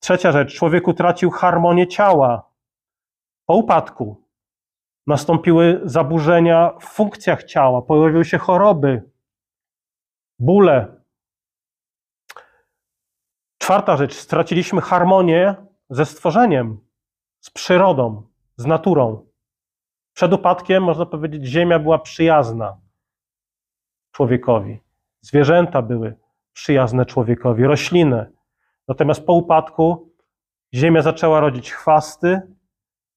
[0.00, 2.50] Trzecia rzecz, człowiek utracił harmonię ciała.
[3.46, 4.24] Po upadku
[5.06, 9.10] nastąpiły zaburzenia w funkcjach ciała, pojawiły się choroby,
[10.38, 11.02] bóle.
[13.58, 15.54] Czwarta rzecz, straciliśmy harmonię
[15.90, 16.80] ze stworzeniem,
[17.40, 18.22] z przyrodą,
[18.56, 19.26] z naturą.
[20.12, 22.76] Przed upadkiem, można powiedzieć, ziemia była przyjazna
[24.12, 24.83] człowiekowi.
[25.24, 26.16] Zwierzęta były
[26.52, 28.32] przyjazne człowiekowi, rośliny.
[28.88, 30.12] Natomiast po upadku
[30.74, 32.40] ziemia zaczęła rodzić chwasty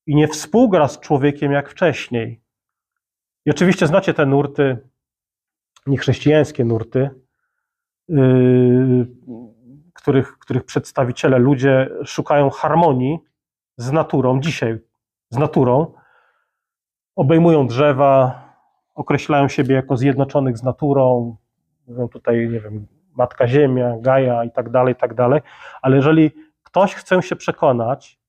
[0.06, 2.42] i nie współgra z człowiekiem jak wcześniej.
[3.46, 4.78] I oczywiście znacie te nurty,
[5.88, 7.10] niechrześcijańskie nurty,
[8.08, 9.08] yy,
[9.94, 13.20] których, których przedstawiciele, ludzie szukają harmonii
[13.78, 14.80] z naturą, dzisiaj
[15.30, 15.94] z naturą,
[17.16, 18.42] obejmują drzewa,
[18.96, 21.38] określają siebie jako zjednoczonych z naturą,
[21.88, 25.42] mówią tutaj, nie wiem, Matka Ziemia, Gaja i tak dalej, i tak dalej,
[25.82, 26.32] ale jeżeli
[26.64, 28.20] ktoś chce się przekonać,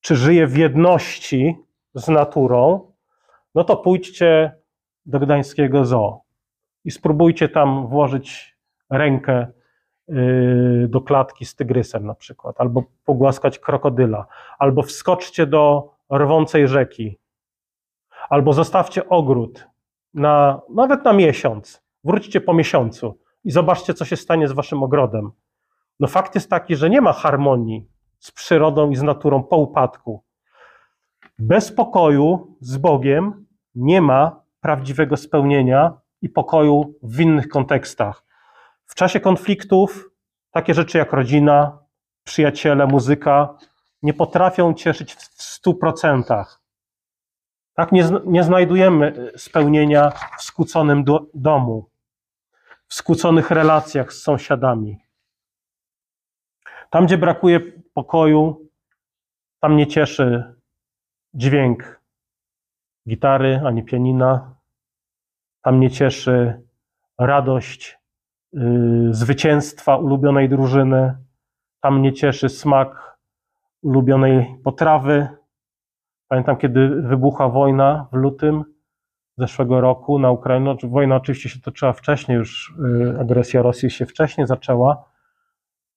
[0.00, 1.56] czy żyje w jedności
[1.94, 2.92] z naturą,
[3.54, 4.52] no to pójdźcie
[5.06, 6.22] do gdańskiego zoo
[6.84, 8.56] i spróbujcie tam włożyć
[8.90, 9.46] rękę
[10.08, 14.26] y, do klatki z tygrysem na przykład, albo pogłaskać krokodyla,
[14.58, 17.18] albo wskoczcie do rwącej rzeki,
[18.28, 19.66] albo zostawcie ogród
[20.14, 25.30] na, nawet na miesiąc, wróćcie po miesiącu i zobaczcie, co się stanie z waszym ogrodem.
[26.00, 27.88] No fakt jest taki, że nie ma harmonii
[28.18, 30.24] z przyrodą i z naturą po upadku.
[31.38, 38.24] Bez pokoju z Bogiem nie ma prawdziwego spełnienia i pokoju w innych kontekstach.
[38.86, 40.10] W czasie konfliktów
[40.50, 41.78] takie rzeczy jak rodzina,
[42.24, 43.58] przyjaciele, muzyka
[44.02, 46.62] nie potrafią cieszyć w stu procentach.
[47.74, 51.90] Tak, nie, nie znajdujemy spełnienia w skłóconym do, domu,
[52.92, 54.98] w skłóconych relacjach z sąsiadami.
[56.90, 57.60] Tam, gdzie brakuje
[57.94, 58.68] pokoju,
[59.60, 60.54] tam nie cieszy
[61.34, 62.00] dźwięk
[63.08, 64.54] gitary ani pianina.
[65.62, 66.62] Tam nie cieszy
[67.18, 67.98] radość
[68.52, 71.16] yy, zwycięstwa ulubionej drużyny.
[71.80, 73.18] Tam nie cieszy smak
[73.82, 75.28] ulubionej potrawy.
[76.28, 78.64] Pamiętam, kiedy wybuchła wojna w lutym
[79.38, 80.76] zeszłego roku na Ukrainę.
[80.82, 85.04] Wojna oczywiście się toczyła wcześniej, już yy, agresja Rosji się wcześniej zaczęła,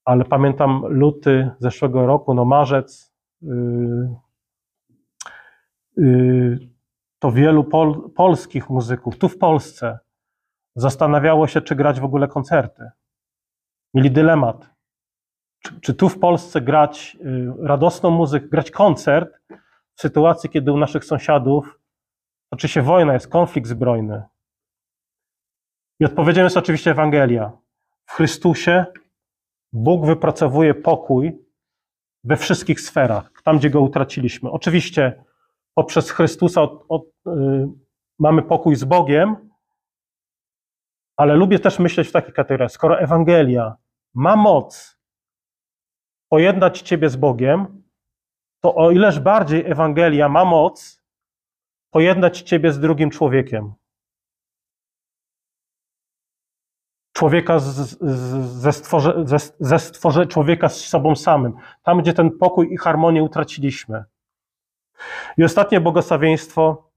[0.06, 4.16] ale pamiętam luty zeszłego roku, no marzec, yy,
[5.98, 6.76] yy,
[7.20, 10.00] to wielu pol, polskich muzyków tu w Polsce
[10.76, 12.90] zastanawiało się, czy grać w ogóle koncerty.
[13.94, 14.70] Mieli dylemat.
[15.64, 19.40] Czy, czy tu w Polsce grać y, radosną muzykę, grać koncert
[19.94, 21.80] w sytuacji, kiedy u naszych sąsiadów
[22.56, 24.24] toczy się wojna, jest konflikt zbrojny.
[26.00, 27.52] I odpowiedzią jest oczywiście Ewangelia.
[28.06, 28.86] W Chrystusie
[29.74, 31.46] Bóg wypracowuje pokój
[32.24, 34.52] we wszystkich sferach, tam gdzie go utraciliśmy.
[34.52, 35.24] Oczywiście
[35.74, 37.68] poprzez Chrystusa od, od, y,
[38.20, 39.50] mamy pokój z Bogiem,
[41.18, 42.72] ale lubię też myśleć w takich kategoriach.
[42.72, 43.76] Skoro Ewangelia
[44.14, 45.00] ma moc
[46.30, 47.84] pojednać Ciebie z Bogiem,
[48.62, 51.05] to o ileż bardziej Ewangelia ma moc
[51.96, 53.74] pojednać Ciebie z drugim człowiekiem.
[57.14, 57.98] Człowieka z, z,
[58.62, 61.54] ze, stworze, ze, ze stworze, człowieka z sobą samym.
[61.84, 64.04] Tam, gdzie ten pokój i harmonię utraciliśmy.
[65.38, 66.92] I ostatnie błogosławieństwo.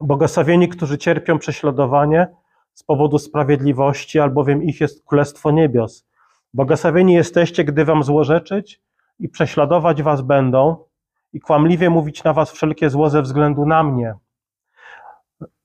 [0.00, 2.28] Błogosławieni, którzy cierpią prześladowanie
[2.74, 6.06] z powodu sprawiedliwości, albowiem ich jest Królestwo Niebios.
[6.54, 8.80] Błogosławieni jesteście, gdy wam złorzeczyć
[9.18, 10.84] i prześladować was będą
[11.32, 14.14] i kłamliwie mówić na was wszelkie zło ze względu na mnie.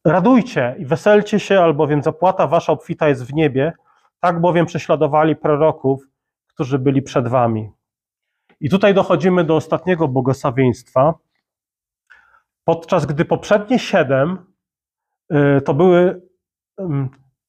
[0.06, 3.74] Radujcie i weselcie się, albowiem zapłata wasza obfita jest w niebie,
[4.20, 6.04] tak bowiem prześladowali proroków,
[6.48, 7.72] którzy byli przed wami.
[8.60, 11.14] I tutaj dochodzimy do ostatniego błogosławieństwa,
[12.64, 14.46] podczas gdy poprzednie siedem
[15.32, 16.30] y, to były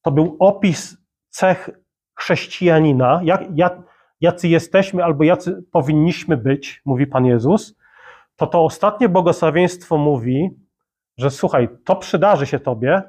[0.02, 0.96] to był opis
[1.28, 1.70] cech
[2.14, 3.82] chrześcijanina, jak, jak,
[4.20, 7.76] jacy jesteśmy albo jacy powinniśmy być, mówi Pan Jezus,
[8.36, 10.50] to to ostatnie błogosławieństwo mówi,
[11.20, 13.02] że słuchaj, to przydarzy się Tobie,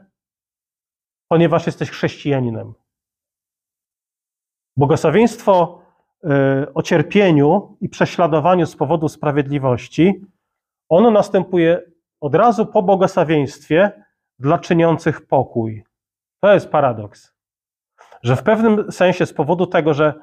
[1.28, 2.74] ponieważ jesteś chrześcijaninem.
[4.78, 5.82] Błogosławieństwo
[6.24, 10.26] y, o cierpieniu i prześladowaniu z powodu sprawiedliwości,
[10.90, 11.92] ono następuje
[12.22, 14.04] od razu po błogosławieństwie
[14.40, 15.84] dla czyniących pokój.
[16.40, 17.36] To jest paradoks.
[18.24, 20.14] Że w pewnym sensie z powodu tego, że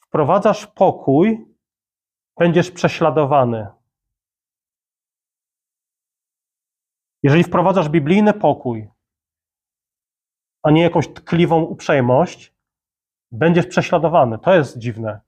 [0.00, 1.46] wprowadzasz pokój,
[2.38, 3.66] będziesz prześladowany.
[7.26, 8.88] Jeżeli wprowadzasz biblijny pokój,
[10.62, 12.54] a nie jakąś tkliwą uprzejmość,
[13.32, 14.38] będziesz prześladowany.
[14.38, 15.20] To jest dziwne.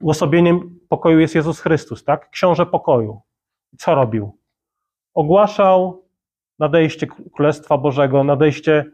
[0.00, 2.30] Uosobieniem pokoju jest Jezus Chrystus, tak?
[2.30, 3.20] Książę pokoju.
[3.78, 4.38] Co robił?
[5.14, 6.04] Ogłaszał
[6.58, 8.84] nadejście Królestwa Bożego, nadejście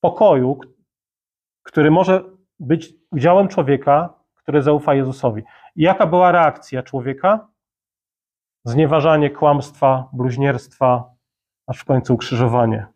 [0.00, 0.60] pokoju,
[1.62, 2.24] który może
[2.60, 5.42] być udziałem człowieka, który zaufa Jezusowi.
[5.76, 7.48] I jaka była reakcja człowieka?
[8.64, 11.11] Znieważanie kłamstwa, bluźnierstwa,
[11.72, 12.86] aż w końcu ukrzyżowanie.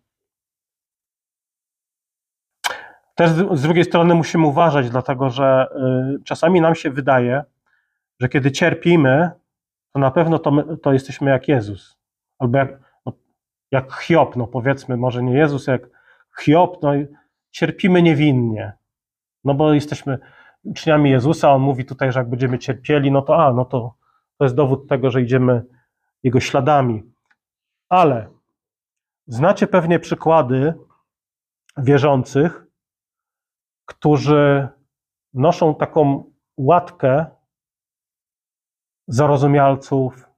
[3.15, 5.67] Też z drugiej strony musimy uważać, dlatego że
[6.21, 7.45] y, czasami nam się wydaje,
[8.21, 9.31] że kiedy cierpimy,
[9.93, 11.99] to na pewno to, my, to jesteśmy jak Jezus.
[12.39, 13.13] Albo jak, no,
[13.71, 15.89] jak Hiob, no powiedzmy, może nie Jezus, jak
[16.41, 16.93] Hiob, no
[17.51, 18.73] cierpimy niewinnie,
[19.45, 20.19] no bo jesteśmy
[20.65, 23.95] uczniami Jezusa, on mówi tutaj, że jak będziemy cierpieli, no to a, no to,
[24.39, 25.65] to jest dowód tego, że idziemy
[26.23, 27.03] Jego śladami.
[27.89, 28.36] Ale
[29.27, 30.75] znacie pewnie przykłady
[31.77, 32.67] wierzących,
[33.85, 34.69] którzy
[35.35, 37.27] noszą taką łatkę
[39.09, 40.29] zarozumialców,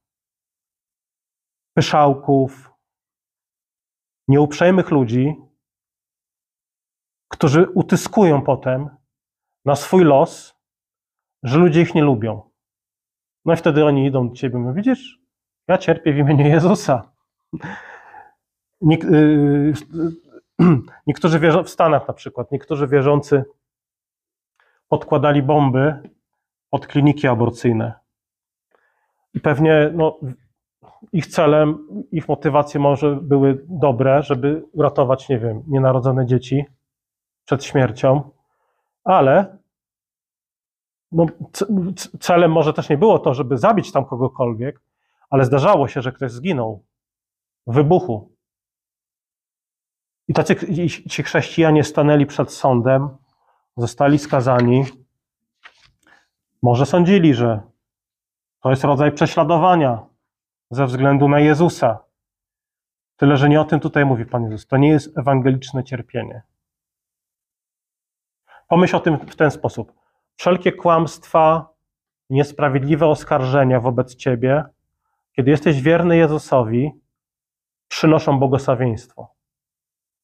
[1.75, 2.71] pyszałków,
[4.29, 5.35] nieuprzejmych ludzi,
[7.29, 8.97] którzy utyskują potem
[9.65, 10.55] na swój los,
[11.43, 12.51] że ludzie ich nie lubią.
[13.45, 15.21] No i wtedy oni idą do ciebie i mówią, widzisz,
[15.69, 17.13] ja cierpię w imieniu Jezusa.
[18.81, 19.73] Niek yy,
[21.07, 23.45] niektórzy wierzą, w Stanach na przykład, niektórzy wierzący
[24.89, 26.11] podkładali bomby
[26.71, 27.93] pod kliniki aborcyjne.
[29.35, 30.19] I pewnie no,
[31.13, 36.65] ich celem, ich motywacje może były dobre, żeby uratować, nie wiem, nienarodzone dzieci
[37.45, 38.31] przed śmiercią,
[39.05, 39.59] ale
[41.13, 41.27] no,
[42.21, 44.81] celem może też nie było to, żeby zabić tam kogokolwiek,
[45.31, 46.85] ale zdarzało się, że ktoś zginął
[47.67, 48.38] w wybuchu.
[50.29, 50.57] I tacy
[51.09, 53.09] ci chrześcijanie stanęli przed sądem,
[53.77, 54.85] zostali skazani
[56.63, 57.61] Może sądzili, że
[58.61, 60.07] to jest rodzaj prześladowania
[60.71, 61.99] ze względu na Jezusa.
[63.17, 64.67] Tyle, że nie o tym tutaj mówi Pan Jezus.
[64.67, 66.43] To nie jest ewangeliczne cierpienie.
[68.69, 69.93] Pomyśl o tym w ten sposób.
[70.37, 71.69] Wszelkie kłamstwa,
[72.31, 74.65] niesprawiedliwe oskarżenia wobec Ciebie,
[75.33, 76.93] kiedy jesteś wierny Jezusowi,
[77.89, 79.38] przynoszą błogosławieństwo.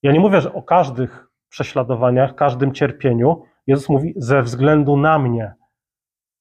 [0.05, 3.43] Ja nie mówię, że o każdych prześladowaniach, każdym cierpieniu.
[3.67, 5.55] Jezus mówi ze względu na mnie,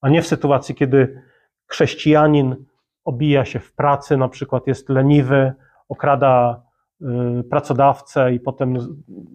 [0.01, 1.23] a nie w sytuacji, kiedy
[1.67, 2.65] chrześcijanin
[3.03, 5.53] obija się w pracy, na przykład jest leniwy,
[5.89, 6.63] okrada
[7.01, 8.77] y, pracodawcę i potem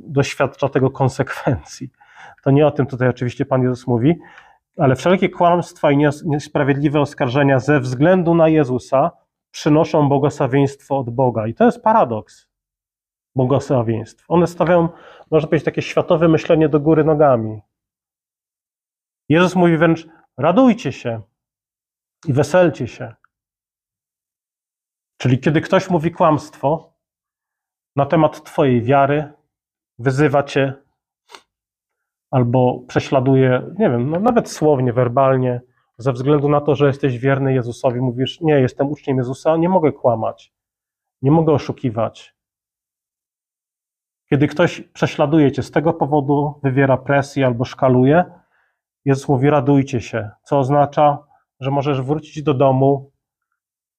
[0.08, 1.90] doświadcza tego konsekwencji.
[2.44, 4.18] To nie o tym tutaj oczywiście Pan Jezus mówi,
[4.78, 9.10] ale wszelkie kłamstwa i niesprawiedliwe oskarżenia ze względu na Jezusa
[9.50, 11.46] przynoszą błogosławieństwo od Boga.
[11.46, 12.47] I to jest paradoks
[13.38, 14.24] błogosławieństw.
[14.28, 14.88] One stawiają,
[15.30, 17.60] można powiedzieć, takie światowe myślenie do góry nogami.
[19.28, 21.22] Jezus mówi wręcz: radujcie się
[22.26, 23.14] i weselcie się.
[25.20, 26.92] Czyli kiedy ktoś mówi kłamstwo
[27.96, 29.32] na temat Twojej wiary,
[29.98, 30.74] wyzywa Cię
[32.30, 35.60] albo prześladuje, nie wiem, no nawet słownie, werbalnie,
[35.98, 39.92] ze względu na to, że jesteś wierny Jezusowi, mówisz: Nie, jestem uczniem Jezusa, nie mogę
[39.92, 40.52] kłamać,
[41.22, 42.37] nie mogę oszukiwać.
[44.30, 48.24] Kiedy ktoś prześladuje cię z tego powodu, wywiera presję albo szkaluje,
[49.04, 51.18] Jezus mówi: radujcie się, co oznacza,
[51.60, 53.12] że możesz wrócić do domu,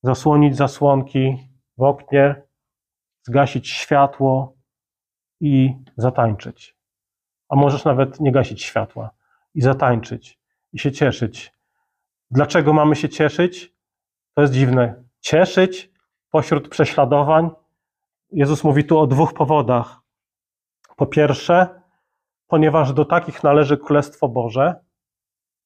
[0.03, 1.37] zasłonić zasłonki
[1.77, 2.41] w oknie,
[3.23, 4.57] zgasić światło
[5.41, 6.75] i zatańczyć.
[7.49, 9.11] A możesz nawet nie gasić światła
[9.55, 10.39] i zatańczyć
[10.73, 11.53] i się cieszyć.
[12.31, 13.73] Dlaczego mamy się cieszyć?
[14.33, 15.03] To jest dziwne.
[15.19, 15.91] Cieszyć
[16.31, 17.49] pośród prześladowań.
[18.31, 19.98] Jezus mówi tu o dwóch powodach.
[20.99, 21.81] Po pierwsze,
[22.47, 24.75] ponieważ do takich należy Królestwo Boże,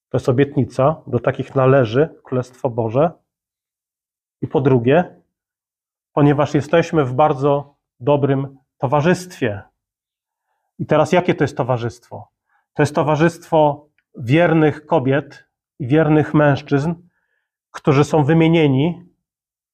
[0.08, 3.10] to jest obietnica, do takich należy Królestwo Boże.
[4.42, 5.22] I po drugie,
[6.12, 9.62] ponieważ jesteśmy w bardzo dobrym towarzystwie.
[10.78, 12.28] I teraz jakie to jest towarzystwo?
[12.74, 16.94] To jest towarzystwo wiernych kobiet i wiernych mężczyzn,
[17.70, 19.08] którzy są wymienieni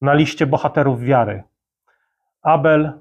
[0.01, 1.43] na liście bohaterów wiary.
[2.43, 3.01] Abel,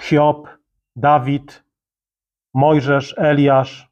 [0.00, 0.57] Hiob,
[0.98, 1.64] Dawid,
[2.54, 3.88] Mojżesz, Eliasz,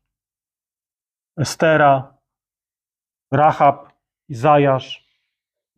[1.37, 2.15] Estera,
[3.33, 3.93] Rahab,
[4.29, 5.07] Izajasz,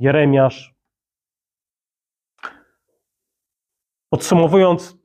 [0.01, 0.75] Jeremiasz.
[4.11, 4.97] Podsumowując,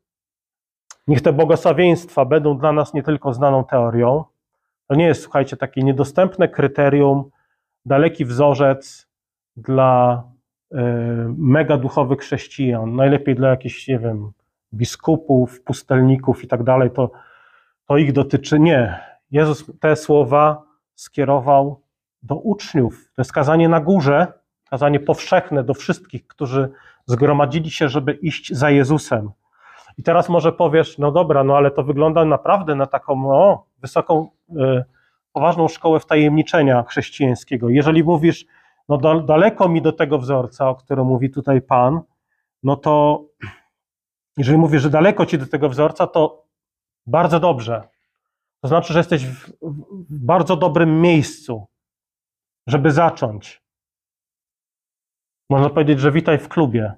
[1.08, 4.24] niech te błogosławieństwa będą dla nas nie tylko znaną teorią.
[4.88, 7.30] To nie jest, słuchajcie, takie niedostępne kryterium,
[7.86, 9.10] daleki wzorzec
[9.56, 10.24] dla
[10.72, 10.78] y,
[11.38, 14.32] mega duchowych chrześcijan, najlepiej dla jakichś, nie wiem,
[14.74, 17.12] biskupów, pustelników i tak dalej, to,
[17.88, 18.60] to ich dotyczy.
[18.60, 19.00] Nie.
[19.32, 20.64] Jezus te słowa
[20.96, 21.82] skierował
[22.24, 23.12] do uczniów.
[23.16, 24.34] To jest kazanie na górze,
[24.70, 26.70] kazanie powszechne do wszystkich, którzy
[27.06, 29.32] zgromadzili się, żeby iść za Jezusem.
[29.98, 34.30] I teraz może powiesz, no dobra, no ale to wygląda naprawdę na taką o, wysoką,
[34.50, 34.84] y,
[35.34, 37.70] poważną szkołę wtajemniczenia chrześcijańskiego.
[37.70, 38.46] Jeżeli mówisz,
[38.90, 42.02] no daleko mi do tego wzorca, o którym mówi tutaj Pan,
[42.64, 43.24] no to
[44.38, 46.48] jeżeli mówisz, że daleko ci do tego wzorca, to
[47.06, 47.88] bardzo dobrze.
[48.62, 49.54] To znaczy, że jesteś w
[50.10, 51.68] bardzo dobrym miejscu,
[52.68, 53.64] żeby zacząć.
[55.50, 56.94] Można powiedzieć, że witaj w klubie.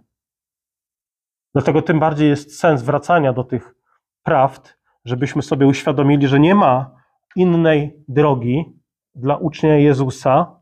[1.53, 3.75] Dlatego tym bardziej jest sens wracania do tych
[4.23, 6.95] prawd, żebyśmy sobie uświadomili, że nie ma
[7.35, 8.79] innej drogi
[9.15, 10.61] dla ucznia Jezusa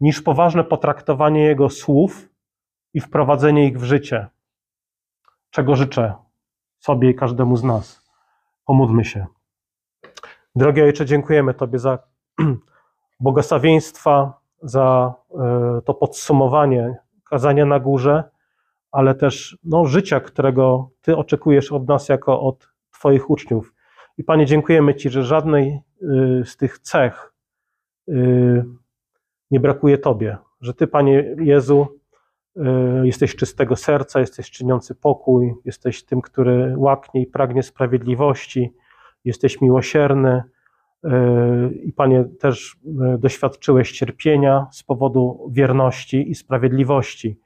[0.00, 2.28] niż poważne potraktowanie Jego słów
[2.94, 4.28] i wprowadzenie ich w życie
[5.50, 6.14] czego życzę
[6.78, 8.10] sobie i każdemu z nas.
[8.64, 9.26] Pomódlmy się.
[10.54, 11.98] Drogi Ojcze, dziękujemy Tobie za
[13.20, 16.96] błogosławieństwa, za e, to podsumowanie
[17.30, 18.24] kazania na górze,
[18.90, 23.74] ale też no, życia, którego Ty oczekujesz od nas jako od Twoich uczniów.
[24.18, 25.80] I Panie, dziękujemy Ci, że żadnej e,
[26.44, 27.32] z tych cech
[28.08, 28.12] e,
[29.50, 31.99] nie brakuje Tobie, że Ty, Panie Jezu,
[33.02, 38.74] jesteś czystego serca, jesteś czyniący pokój, jesteś tym, który łaknie i pragnie sprawiedliwości,
[39.24, 40.42] jesteś miłosierny.
[41.04, 42.76] E, I Panie, też
[43.14, 47.40] e, doświadczyłeś cierpienia z powodu wierności i sprawiedliwości.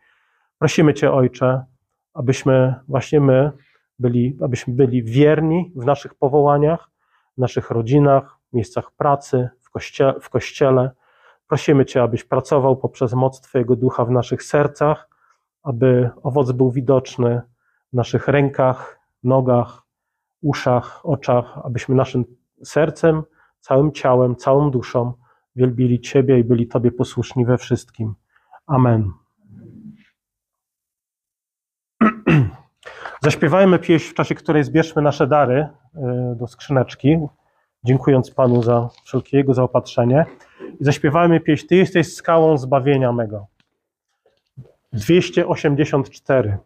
[0.59, 1.65] Prosimy Cię, Ojcze,
[2.15, 3.53] abyśmy właśnie my
[3.99, 6.91] byli, abyśmy byli wierni w naszych powołaniach,
[7.37, 9.71] w naszych rodzinach, miejscach pracy, w
[10.21, 10.91] w kościele
[11.49, 15.09] Prosimy Cię, abyś pracował poprzez moc Twojego ducha w naszych sercach,
[15.62, 17.42] aby owoc był widoczny
[17.92, 19.82] w naszych rękach, nogach,
[20.42, 22.24] uszach, oczach, abyśmy naszym
[22.64, 23.22] sercem,
[23.61, 25.12] całym ciałem, całą duszą
[25.57, 28.14] wielbili Ciebie i byli Tobie posłuszni we wszystkim.
[28.66, 29.11] Amen.
[33.24, 35.99] Zaśpiewajmy pieśń, w czasie której zbierzmy nasze dary y,
[36.36, 37.18] do skrzyneczki,
[37.85, 40.26] dziękując Panu za wszelkie Jego zaopatrzenie.
[40.80, 43.47] I zaśpiewajmy pieśń Ty jesteś skałą zbawienia mego.
[44.93, 46.59] 284.